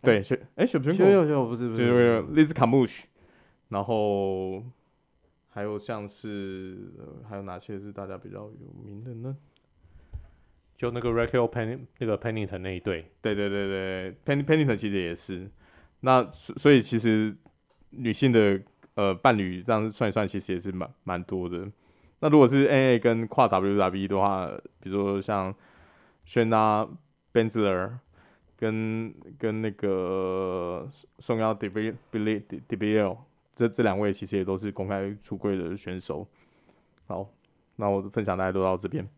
[0.02, 3.04] 对选哎 Shevchenko 不是不是，就是 Liz Carmouche，
[3.68, 4.62] 然后
[5.48, 6.92] 还有像是
[7.28, 9.36] 还有哪些是大家比较有名的呢？
[10.76, 15.48] 就那个 Raquel Pen 那个 Pennington 那一对，对对对对，Pen Pennington 其实也是。
[16.00, 17.32] 那所以其实
[17.90, 18.60] 女性的
[18.94, 21.70] 呃伴侣这样算一算，其实也是蛮蛮多的。
[22.18, 24.50] 那如果是 NA 跟跨 WWE 的话，
[24.80, 25.54] 比如说像
[26.26, 26.88] Shayna
[27.32, 27.92] Baszler
[28.56, 33.16] 跟跟那个松腰 Deville
[33.54, 36.26] 这这两位其实也都是公开出柜的选手。
[37.06, 37.28] 好，
[37.76, 39.08] 那我分享大家都到这边。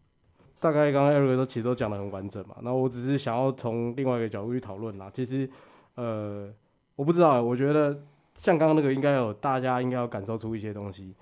[0.61, 2.57] 大概刚刚 Eric 都其实都讲的很完整嘛。
[2.63, 5.11] 那我只是想要从另外一个角度去讨论啦。
[5.13, 5.49] 其实
[5.95, 6.53] 呃。
[6.97, 8.05] 我不知道，我觉得
[8.39, 11.13] 像刚刚那个应该有大家应该要感受出一些东西。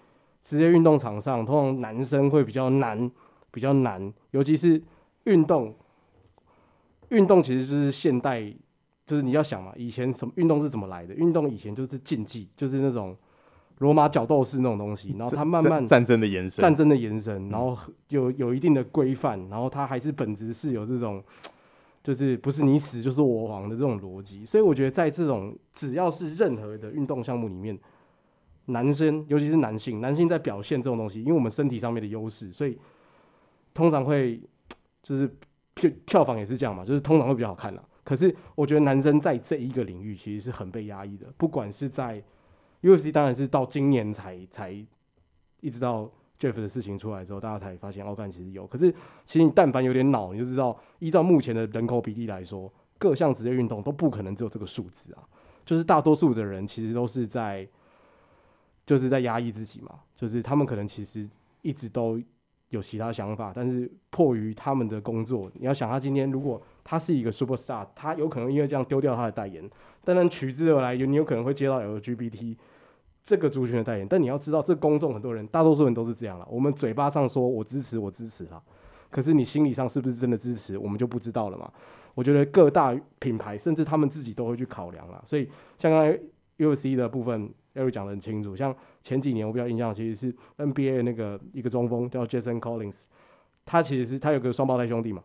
[0.42, 3.10] 职业运动场上，通常男生会比较难，
[3.50, 4.82] 比较难，尤其是
[5.24, 5.74] 运动。
[7.08, 8.42] 运动其实就是现代，
[9.06, 11.14] 就是你要想嘛，以前什么运动是怎么来的？
[11.14, 13.16] 运动以前就是竞技，就是那种
[13.78, 15.14] 罗马角斗士那种东西。
[15.18, 17.76] 然后它慢慢战争的延伸，战争的延伸，然后
[18.08, 21.22] 有有一定的规范，然后它还是本质是有这种。
[22.04, 27.78] 就是不是你死就是我亡的这种逻辑，所以我觉得在这种只要是任何的运动项目里面，
[28.64, 32.76] 男生尤其是男性，男性在表现这种东西，因为我们身体上面的优势，所以
[33.72, 34.42] 通常会
[35.02, 35.30] 就是
[35.74, 37.82] 票票房也是这样嘛，就是通常会比较好看啦。
[38.04, 42.22] 可是我觉得男生在这一个领域其实是很被压抑的，不管是在
[42.82, 44.70] UFC，当然是到今年才才
[45.60, 46.10] 一直到。
[46.40, 48.66] Jeff 的事情出来之后，大家才发现奥干其实有。
[48.66, 48.90] 可是，
[49.24, 55.22] 其实你但凡有点脑，你就知道，依照目前的人口比例来说，各项职业运动都不可能只有这个数字啊。
[55.64, 57.64] 就是大多数的人其实都是在，
[58.84, 60.00] 就是在压抑自己嘛。
[60.16, 62.20] 就是他们可能其实一直都
[62.72, 69.62] 有其他想法，但是迫于他们的工作，你要想他今天如果他是一个 super star，他有可能因为这样丢掉他的代言，
[70.04, 72.56] 但然取之而来，有你有可能会接到 LGBT。
[73.24, 76.48] 这个族群的代言，但你要知道，这公众很多人，大多数人都是这样了。
[76.50, 78.60] 我们嘴巴上说我支持，我支持他，
[79.10, 81.70] 可是你心理上是不是真的支持，我们就不知道了嘛。
[82.14, 85.22] 我觉得各大品牌甚至他们自己都会去考量了。
[85.24, 86.18] 所以像刚才
[86.58, 88.54] UFC 的部分，Eric 讲的很清楚。
[88.56, 93.02] 像前几年我比较印象，其实是 NBA 那个一个中锋叫 Jason Collins，
[93.64, 95.22] 他其实是他有个双胞胎兄弟嘛，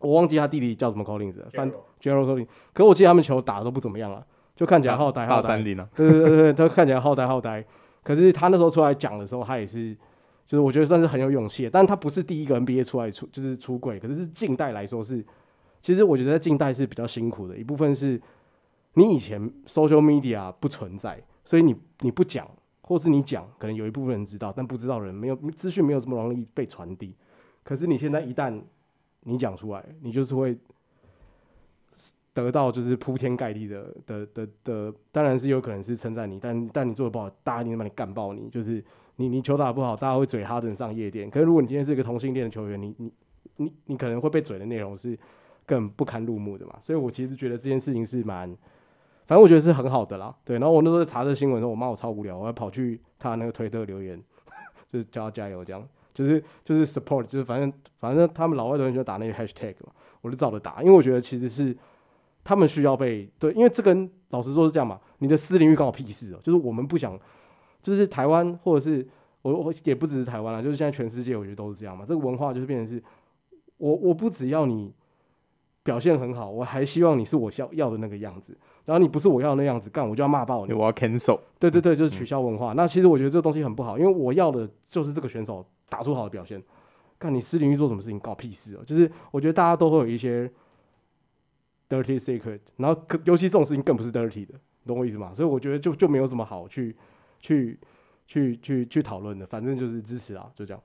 [0.00, 4.24] 我忘记他弟弟叫什么 Collins，反 Gerald Collins，可我记得他们球打的都不怎么样啊。
[4.56, 7.64] 就看起来好呆好呆，啊，对对对对，他看起来好呆好呆。
[8.04, 9.92] 可是他那时候出来讲的时候，他也是，
[10.46, 11.68] 就是我觉得算是很有勇气。
[11.68, 15.26] 但他不是第一个 NBA 出来出就是出柜，可是是近代来说是，
[15.82, 17.56] 其实我觉得在近代是比较辛苦的。
[17.56, 18.20] 一部分是
[18.92, 22.48] 你以前 social media 不存在，所以你你不讲，
[22.80, 27.14] 或是你讲，可能有一部分人知道，但不知道的人没有资讯没有这么容易被传递。
[27.62, 28.60] 可是你现在一旦
[29.20, 30.56] 你讲出来，你就是会
[32.32, 38.48] 得到就是铺天盖地的的的的，当然是有可能是称赞你，但但你做的不好，大家一定把你干爆你。
[38.50, 38.84] 就是
[39.16, 41.30] 你你球打不好，大家会嘴哈登上夜店。
[41.30, 43.12] 可是如果你今天是一个同性恋的球员，你你
[43.56, 45.16] 你你可能会被嘴的内容是
[45.64, 46.76] 更不堪入目的嘛。
[46.82, 48.54] 所以我其实觉得这件事情是蛮，
[49.26, 50.34] 反正我觉得是很好的啦。
[50.44, 54.22] 对，然后我那时候在查这新闻的时候，我妈我超无聊，我还跑去他那个推特留言，
[54.92, 55.86] 就是叫他加油这样。
[56.14, 61.76] 就是就是 support，就是反正反正他们老外的人就打那个 hashtag 嘛，我就照着打，因为我觉得其实是
[62.44, 67.18] 他们需要被对，因为这跟老实说是这样嘛，你的私领域关我屁事哦，就是我们不想，
[67.82, 69.04] 就是台湾或者是
[69.42, 73.02] 我我也不只是台湾啦，就是现在全世界我觉得都是这样嘛，这个文化就是变成是，
[73.78, 74.94] 我我不只要你
[75.84, 85.64] 表现很好，我还希望你是我要要的那个样子，然后你不是我要的那样子干，我就要骂爆你，我要 cancel，对对对，就是取消文化，嗯、那其实我觉得这个东西很不好，因为我要的就是这个选手。
[85.86, 86.60] 打出好的表现，
[87.20, 88.82] 看你私领域做什么事情，搞屁事哦！
[88.84, 90.50] 就是我觉得大家都会有一些
[91.88, 94.54] dirty secret，然后尤其这种事情更不是 dirty 的，
[94.86, 95.32] 懂我意思吗？
[95.32, 96.96] 所以我觉得就就没有什么好去
[97.38, 97.78] 去
[98.26, 100.82] 去去去讨论的，反正就是支持啊，就这样。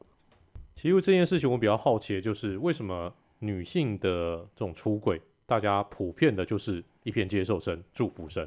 [0.75, 8.45] 其实这件事情我比较好奇的就是，为什么女性的这种出柜，大家普遍的就是一片接受声、祝福声；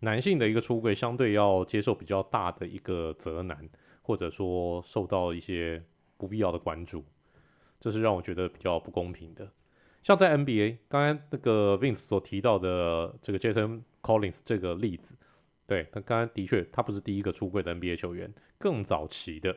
[0.00, 3.68] 男性的一个出柜，相对要接受比较大的一个责难，
[4.02, 5.82] 或者说受到一些。
[6.16, 7.04] 不必要的关注，
[7.80, 9.50] 这是让我觉得比较不公平的。
[10.04, 15.16] 像在 NBA，刚刚那个 Vince 所提到的这个 Jason Collins 这个例子，
[15.66, 19.54] 对，他刚刚的确他不是第一个出柜的 NBA 球员，更早期的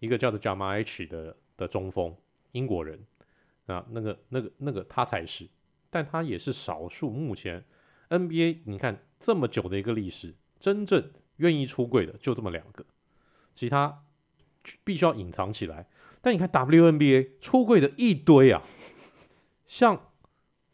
[0.00, 2.16] 一个叫做 Jamal H 的的中锋，
[2.52, 2.98] 英国人，
[3.72, 5.48] 啊，那个那个那个他才是，
[5.90, 7.10] 但他也是少数。
[7.10, 7.64] 目前
[8.08, 12.84] NBA 你看这么久的一个历史，真正愿意出柜的就这么两个，
[13.54, 14.02] 其他
[14.84, 15.86] 必须要隐藏起来。
[16.20, 18.62] 但你看 WNBA 出柜的一堆啊，
[19.66, 20.10] 像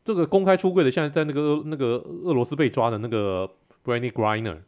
[0.04, 3.50] 这个公开出柜的，现在在那个那个俄罗斯被抓的那个
[3.84, 4.62] Brandy Griner，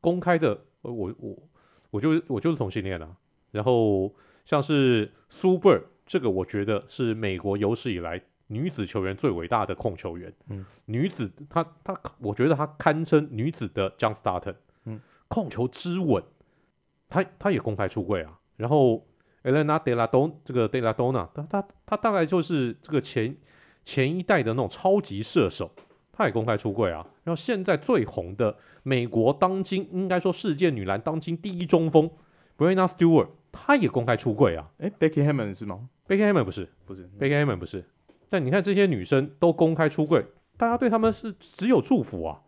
[0.00, 1.38] 公开的，我我
[1.90, 3.16] 我就我就是同性恋啊。
[3.50, 16.22] 然后像是 Super 这个我觉得是美国有史以来女子球员最伟大的控球员，嗯，女子她她我觉得她堪称女子的 John Starton 嗯，控球之稳，
[17.08, 19.06] 她她也公开出柜啊，然后。
[19.44, 23.36] Elena Della Donna 这个 Della Donna，她她她大概就是这个前
[23.84, 25.70] 前一代的那种超级射手，
[26.10, 27.06] 她也公开出柜啊。
[27.24, 32.10] 然后现在最红的美国当今应该说世界女篮当今第一中锋
[32.56, 34.68] Breanna Stewart，他也公开出柜啊。
[34.78, 37.84] 诶，Becky Hammon 是吗？Becky Hammon 不是，不是 Becky Hammon 不是。
[38.28, 42.40] 但你看这些女生都公开出柜，大家对他们是只有祝福啊。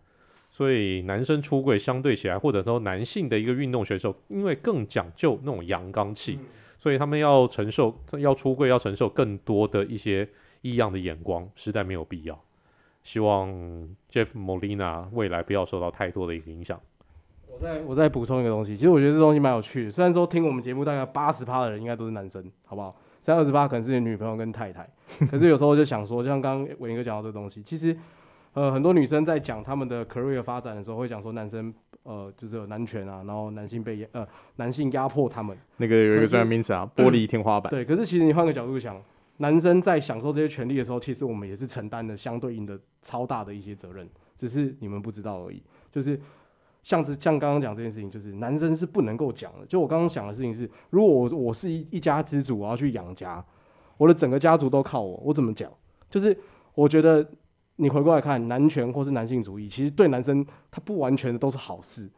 [0.50, 6.38] 所以男生出柜相对起来，或者说男性的一个运动选手，因为更讲究那种阳刚气。
[6.40, 6.46] 嗯
[6.78, 10.28] 所以他们要承受，要出柜，要承受更多的一些
[10.60, 12.38] 异样的眼光，实在没有必要。
[13.02, 13.48] 希望
[14.12, 16.78] Jeff Molina 未来不要受到太多的影响。
[17.58, 19.90] 我再我再补充一个东西，其实我觉得这东西蛮有趣的。
[19.90, 22.94] 虽然说听我们节目大概八十趴的人应该都是男生，好不好？
[23.22, 24.88] 三二十八可能是你女朋友跟太太。
[25.30, 27.96] 可是有时候就想说，像刚刚伟宁哥讲到这东西，其实
[28.52, 31.72] 呃很多女生在讲他们的 career 发展的时候，会讲说男生。
[32.02, 34.24] 呃，就是有男权啊，然后男性被呃
[34.58, 37.68] 男性压迫他们，那个有一个专业名词啊，玻璃天花板。
[37.68, 38.96] 对，可是其实你换个角度想，
[39.38, 45.60] 男生在享受这些权利的时候，其实我们也是承担了相对应的超大的一些责任，只是你们不知道而已。
[45.90, 46.16] 就是
[46.86, 49.66] 像这像刚刚讲这件事情，就是男生是不能够讲的。
[49.66, 53.44] 就我刚刚想的事情是，如果我我是一一家之主，我要去养家，
[53.96, 55.68] 我的整个家族都靠我，我怎么讲？
[56.08, 56.38] 就是
[56.74, 57.28] 我觉得。
[57.78, 62.10] 你回过来看，男权或是男性主义，其实对男生他不完全的都是好事。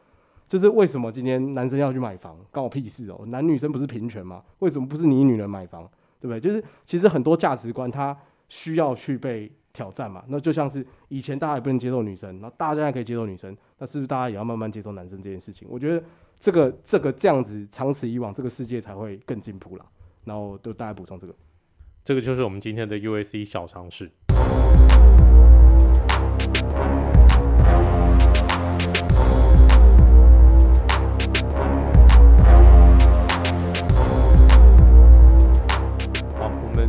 [0.48, 3.26] 就是为什么今天男生要去买房，关我屁事哦？
[3.26, 4.40] 男女生不是平权吗？
[4.60, 5.82] 为什么不是你女人买房，
[6.20, 6.38] 对不对？
[6.38, 8.16] 就是其实很多价值观它
[8.48, 10.24] 需要去被挑战嘛。
[10.26, 15.68] 那就像是以前大家也不能接受女生，那大家现在可以接受女生，那是不是大家也要慢慢接受男生这件事情？
[15.70, 16.02] 我觉得
[16.40, 19.86] 这个这个这样子长此以往，这个世界才会更进步了。
[20.24, 21.34] 然后就大家补充这个，
[22.04, 24.10] 这个就是我们今天的 U S C 小常识。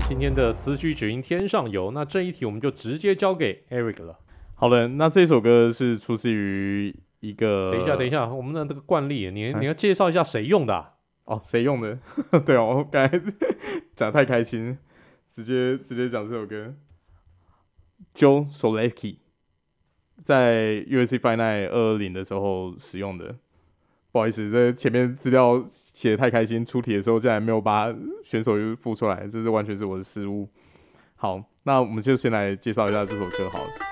[0.10, 4.18] 今天的词曲只应天上有，那这一题我们就直接交给 Eric 了。
[4.56, 7.72] 好的，那这首歌是出自于一个……
[7.72, 10.94] 等一下，等一下，我们的这个惯例，你你要介绍一下谁用的、啊？
[11.26, 12.00] 哦，谁用的？
[12.44, 13.22] 对哦，我刚才
[13.96, 14.76] 讲太开心，
[15.30, 16.74] 直接直接讲这首歌。
[18.16, 19.18] Joe Solecki
[20.24, 23.36] 在 UFC Fight Night 二二零的时候使用的。
[24.12, 27.94] 不好意思，这前面资料写的太开心，出题的时候竟然没有把
[28.24, 30.50] 选手又附出来，这是完全是我的失误。
[31.16, 33.89] 好，那我们就先来介绍一下这首歌好了。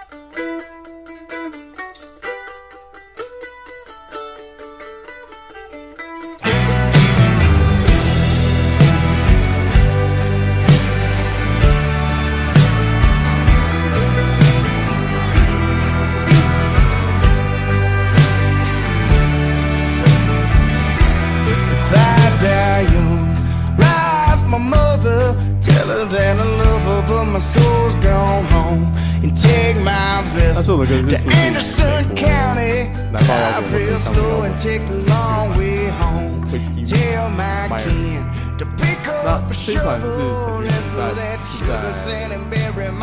[39.68, 41.76] 这一团是成员在是在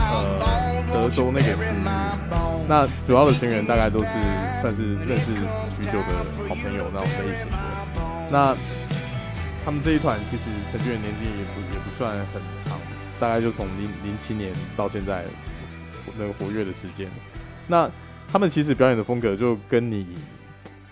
[0.01, 1.47] 呃德州那个，
[2.67, 4.07] 那主要的成员大概都是
[4.63, 5.35] 算是认识
[5.69, 7.59] 许久的好朋友那种类型的。
[8.31, 8.57] 那
[9.63, 12.79] 他们这一团其实成员年纪也不也不算很长，
[13.21, 15.23] 大概就从零零七年到现在
[16.17, 17.11] 那个活跃的时间。
[17.67, 17.91] 那
[18.33, 20.07] 他们其实表演的风格就跟你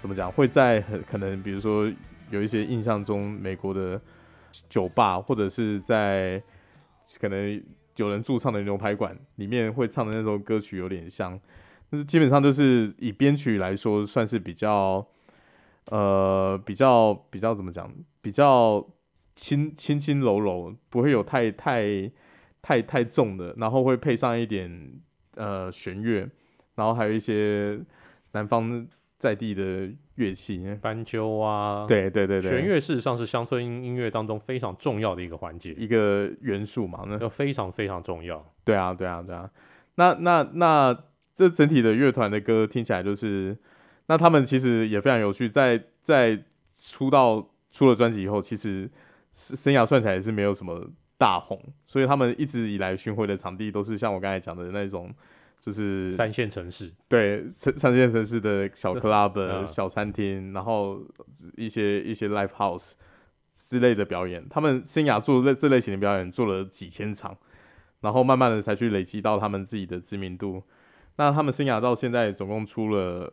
[0.02, 1.90] 怎么讲，会在很可能比如说
[2.28, 3.98] 有一些印象中美国的
[4.68, 6.42] 酒吧，或者是在
[7.20, 7.62] 可能
[7.96, 11.38] 有人驻唱的牛排馆里面会唱的那首歌曲有点像。
[11.90, 15.06] 但是基本上就是以编曲来说，算是比较，
[15.86, 17.92] 呃，比较比较怎么讲，
[18.22, 18.82] 比较
[19.36, 22.10] 轻轻轻柔柔，不会有太太
[22.62, 24.92] 太太重的，然后会配上一点
[25.34, 26.26] 呃弦乐，
[26.76, 27.78] 然后还有一些
[28.32, 28.88] 南方
[29.18, 29.90] 在地的
[30.22, 38.44] 乐器，斑鸠啊，对对对对，弦乐事实上是乡村音乐当中非常重要的一个环节，一个元素嘛，那非常非常重要。
[38.64, 39.50] 对啊对啊对啊，
[39.96, 40.98] 那那那。
[41.34, 43.56] 这整体的乐团的歌听起来就是，
[44.06, 46.38] 那他们其实也非常有趣，在在
[46.76, 48.88] 出道出了专辑以后，其实
[49.32, 50.86] 生涯算起来也是没有什么
[51.22, 51.56] 大红，
[51.86, 55.14] 所以他们一直以来巡回的场地都是像我刚才讲的那种，
[55.60, 61.00] 就是三线城市，对，三三线城市的小 club、嗯、小餐厅，然后
[61.56, 62.94] 一些一些 live house
[63.54, 67.36] 之类的表演，他们生涯做这这类型的表演做了几千场，
[68.00, 70.60] 然后慢慢的才去累积到他们自己的知名度。
[71.18, 73.32] 那他们生涯到现在总共出了，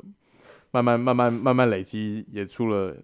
[0.69, 2.95] 慢慢慢慢慢慢累积，也出了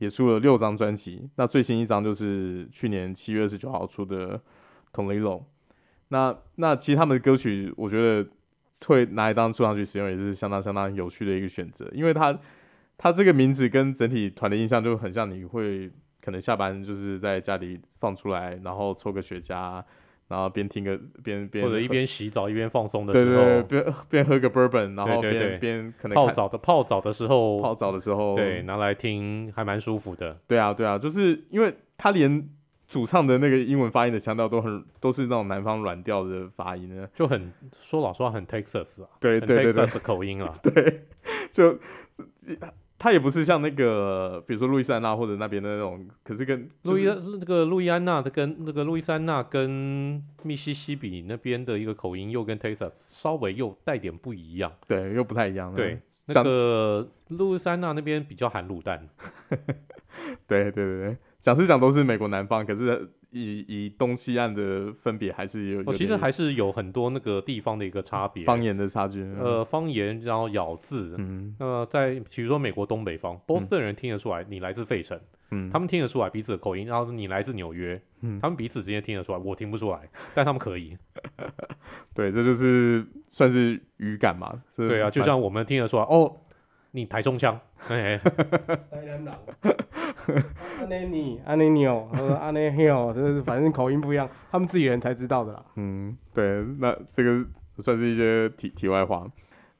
[0.00, 1.30] 也出了六张专辑。
[1.36, 4.36] 那最新一张就是去年七月二十九号出的
[4.92, 5.38] 《Tonello》。
[6.08, 8.28] 那那其实他们的歌曲，我觉得
[8.86, 11.88] 会拿来当出场曲使用，也是相当相当有趣的一个选择。
[11.92, 12.36] 因为他
[12.98, 15.90] 他这个名字跟整体团的印象就很像，你会
[16.20, 19.82] 可能下班就是在家里放出来，然后抽个雪茄。
[20.30, 30.38] 然后边听个边边，或者一边洗澡一边放松的时候，对对对，边边喝个 bourbon，然后边边可能泡澡的泡澡的时候，泡澡的时候，对，拿来听还蛮舒服的。
[30.46, 32.48] 对啊对啊，就是因为他连
[32.86, 41.02] 主唱的那个英文发音的腔调都很都是那种南方软调的发音呢，就很说老实话很 Texas 啊，对对对对，Texas 的口音啊， 对，
[41.52, 41.76] 就。
[43.00, 55.74] 他也不是像那个，比如说路易斯安那或者那边的那种，可是跟、就是、路易那个路易安那的跟那个路易斯安那跟密西西比那边的一个口音又跟 Texas 稍微又带点不一样，对，又不太一样。
[55.74, 59.08] 对，那个路易斯安那那边比较含卤蛋。
[60.46, 63.10] 对对对对，讲是讲都是美国南方，可是。
[63.30, 69.22] 以以东西岸的分别还是有，有，其实还是有很多那个地方的一个差别，方言的差距。
[69.38, 75.18] 呃，方言，然后咬字，嗯，那么在比如说美国东北方，波士顿人听得出来你来自费城，
[75.50, 80.96] 嗯，他们听得出来彼此的口音，然后你来自纽约，嗯，他们彼此之间听得出来，我听不出来， 但他们可以。
[82.14, 84.62] 对，这就是算是语感嘛。
[84.76, 86.36] 对啊，就像我们听得出来，哦。
[86.92, 89.28] 你台中腔， 哎，台南人，
[90.80, 92.08] 阿内尼，阿内尼哦，
[92.40, 95.64] 阿内嘿哦，这是反正口音不一样，他们自己人才知道的啦。
[95.76, 97.44] 嗯，对，那这个
[97.78, 99.30] 算是一些题题外话。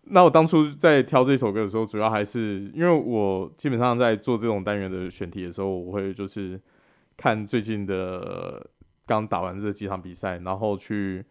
[0.04, 6.60] 那我当初在挑这首歌的时候，主要还是因为我基本上在做这种单元的选题的时候，我会就是
[7.16, 8.64] 看最近的
[9.06, 11.24] 刚打完这几场比赛，然后去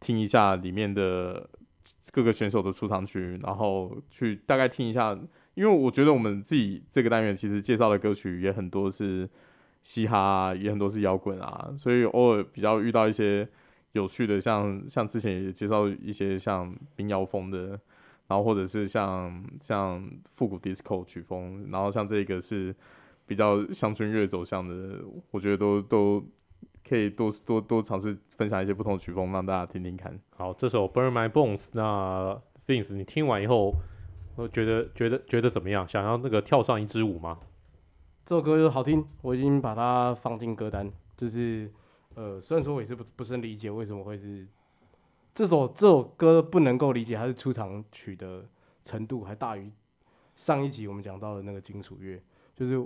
[0.00, 1.48] 听一下里面的。
[2.12, 5.18] 各个选手的出场曲，然后去大概听一下，
[5.54, 9.28] 因为我觉得我们自己这个单元其实介绍的歌曲也很多是
[9.82, 13.48] 嘻哈，也很多是摇滚啊，所以偶尔比较遇到一些
[13.92, 17.68] 有趣的，像像之前也介绍一些像民谣风的，
[18.28, 22.74] 然后或者是像像复古 disco 曲风，然后像这个是
[23.26, 25.00] 比较乡村乐走向的，
[25.30, 26.24] 我觉得都都。
[26.86, 30.18] 可以多多多尝试分享一些不同的曲风，让大家听听看。
[30.36, 33.74] 好，这首《Burn My Bones》，那 Vince，你听完以后，
[34.36, 35.88] 我觉得觉得觉得怎么样？
[35.88, 37.38] 想要那个跳上一支舞吗？
[38.26, 40.90] 这首歌就好听，我已经把它放进歌单。
[41.16, 41.70] 就是
[42.14, 44.46] 呃，虽然说我也是不不是很理解为什么会是
[45.34, 48.44] 这首这首歌不能够理解，它是出场曲的
[48.84, 49.70] 程度还大于
[50.36, 52.20] 上一集我们讲到的那个金属乐，
[52.54, 52.84] 就是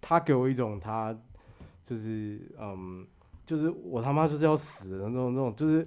[0.00, 1.16] 他给我一种他
[1.84, 3.06] 就是嗯，
[3.52, 5.86] 就是我他妈就是要死的那种那种，就是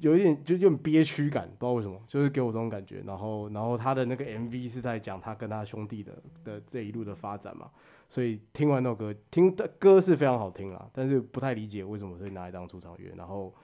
[0.00, 3.02] 有一点就有点憋屈感，不知道为什么，就是给我这种感觉。
[3.06, 7.70] 然后然后他的那个 MV 是在讲他跟他兄弟的的这一路的发展嘛。
[8.08, 13.12] 所以听完那首歌，听的歌是非常好听啦，但是不太理解为什么会拿来当出场乐。
[13.14, 13.54] 然后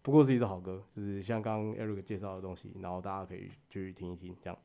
[0.00, 4.34] 不过是一首好歌，就是像刚刚 Eric 介绍的东西，然后大家可以去听一听。
[4.40, 4.56] 这样，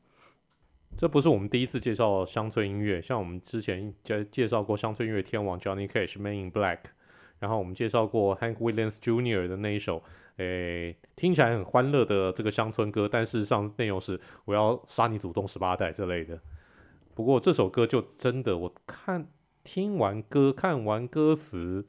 [0.96, 6.78] 这不是我们第一次介绍乡村音乐，像我们之前介介绍过乡村音乐天王 Johnny Cash Man in Black，
[7.38, 9.46] 然后我们介绍过 Hank Williams Jr.
[9.46, 10.02] 的那一首，
[10.36, 16.40] 诶，听起来很欢乐的这个乡村歌，但事实上内容是我要杀你祖宗十八代这类的。
[17.14, 19.26] 不过这首歌就真的，我看
[19.64, 21.86] 听完歌，看完歌词，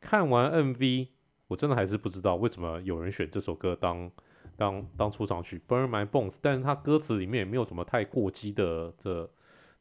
[0.00, 1.08] 看完 MV，
[1.48, 4.10] 我真的还是不知道为什么有人选这首歌当
[4.56, 9.28] 当当出场曲《Burn My Bones》，但是它歌词里面也没有什么太过激的的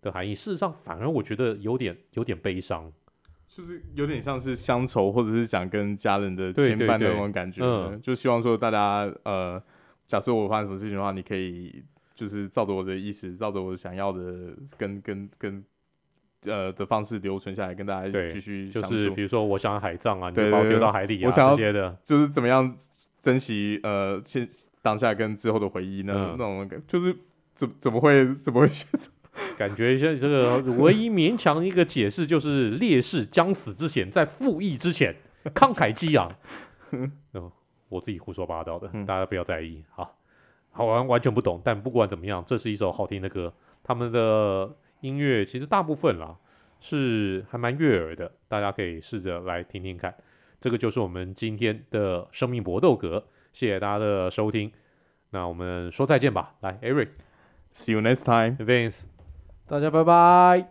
[0.01, 0.33] 的含义。
[0.33, 2.91] 事实上，反而我觉得有点有点悲伤，
[3.55, 7.61] 就是有点像是乡愁，或者是讲跟家人的牵绊的那种感觉。
[7.63, 9.61] 嗯，就希望说大家呃，
[10.07, 11.83] 假设我发生什么事情的话，你可以。
[12.13, 14.21] 就是照着我的意思，照着我想要的
[14.77, 15.63] 跟，跟跟
[16.43, 18.69] 跟呃的方式留存下来，跟大家继续。
[18.69, 21.97] 就是比如说，我想要海葬啊，你就把我丢到海里啊，我想要这些的。
[22.05, 22.77] 就是怎么样
[23.23, 24.47] 珍惜呃现
[24.83, 26.13] 当下跟之后的回忆呢？
[26.15, 27.17] 嗯、那种感，就是
[27.55, 29.09] 怎怎么会怎么会选择？
[29.57, 35.15] 感觉像这个唯一勉强的一个解释就是烈士将死之前，在复役之前
[35.53, 36.33] 慷慨激昂。
[36.91, 37.51] 嗯，
[37.89, 39.83] 我自己胡说八道的，大家不要在意。
[39.91, 40.17] 好。
[40.73, 43.53] 好玩，完全不懂，但不管怎么样，这是一首好听的歌。
[43.83, 46.33] 他们的音乐其实大部分啦
[46.79, 50.15] 是还蛮悦耳的，大家可以试着来听听看。
[50.61, 53.21] 这个就是我们今天的生命搏斗格，
[53.51, 54.71] 谢谢大家的收听。
[55.31, 59.01] 那我们说再见吧，来，Eric，See you next time，Vince，
[59.70, 60.68] 大家拜拜，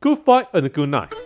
[0.00, 1.23] Good fight and good night。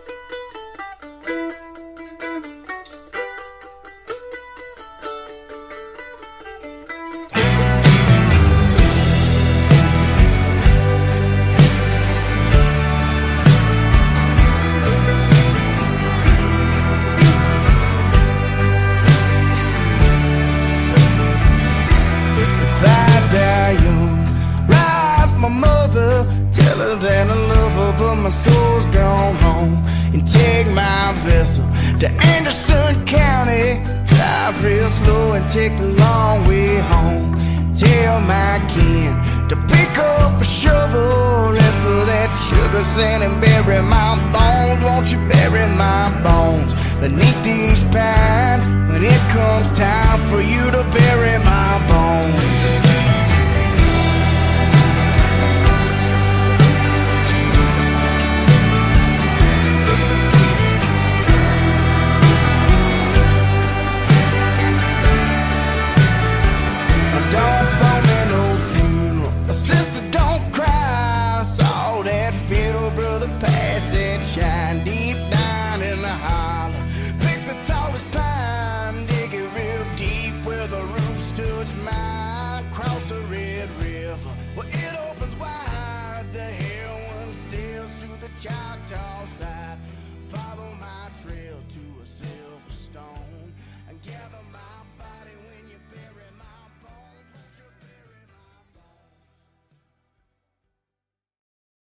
[28.30, 31.66] my soul's gone home and take my vessel
[31.98, 33.82] to Anderson County.
[34.06, 37.34] Drive real slow and take the long way home.
[37.74, 39.16] Tell my kin
[39.48, 44.80] to pick up a shovel, wrestle that sugar sand and bury my bones.
[44.84, 50.82] Won't you bury my bones beneath these pines when it comes time for you to
[50.92, 52.89] bury my bones?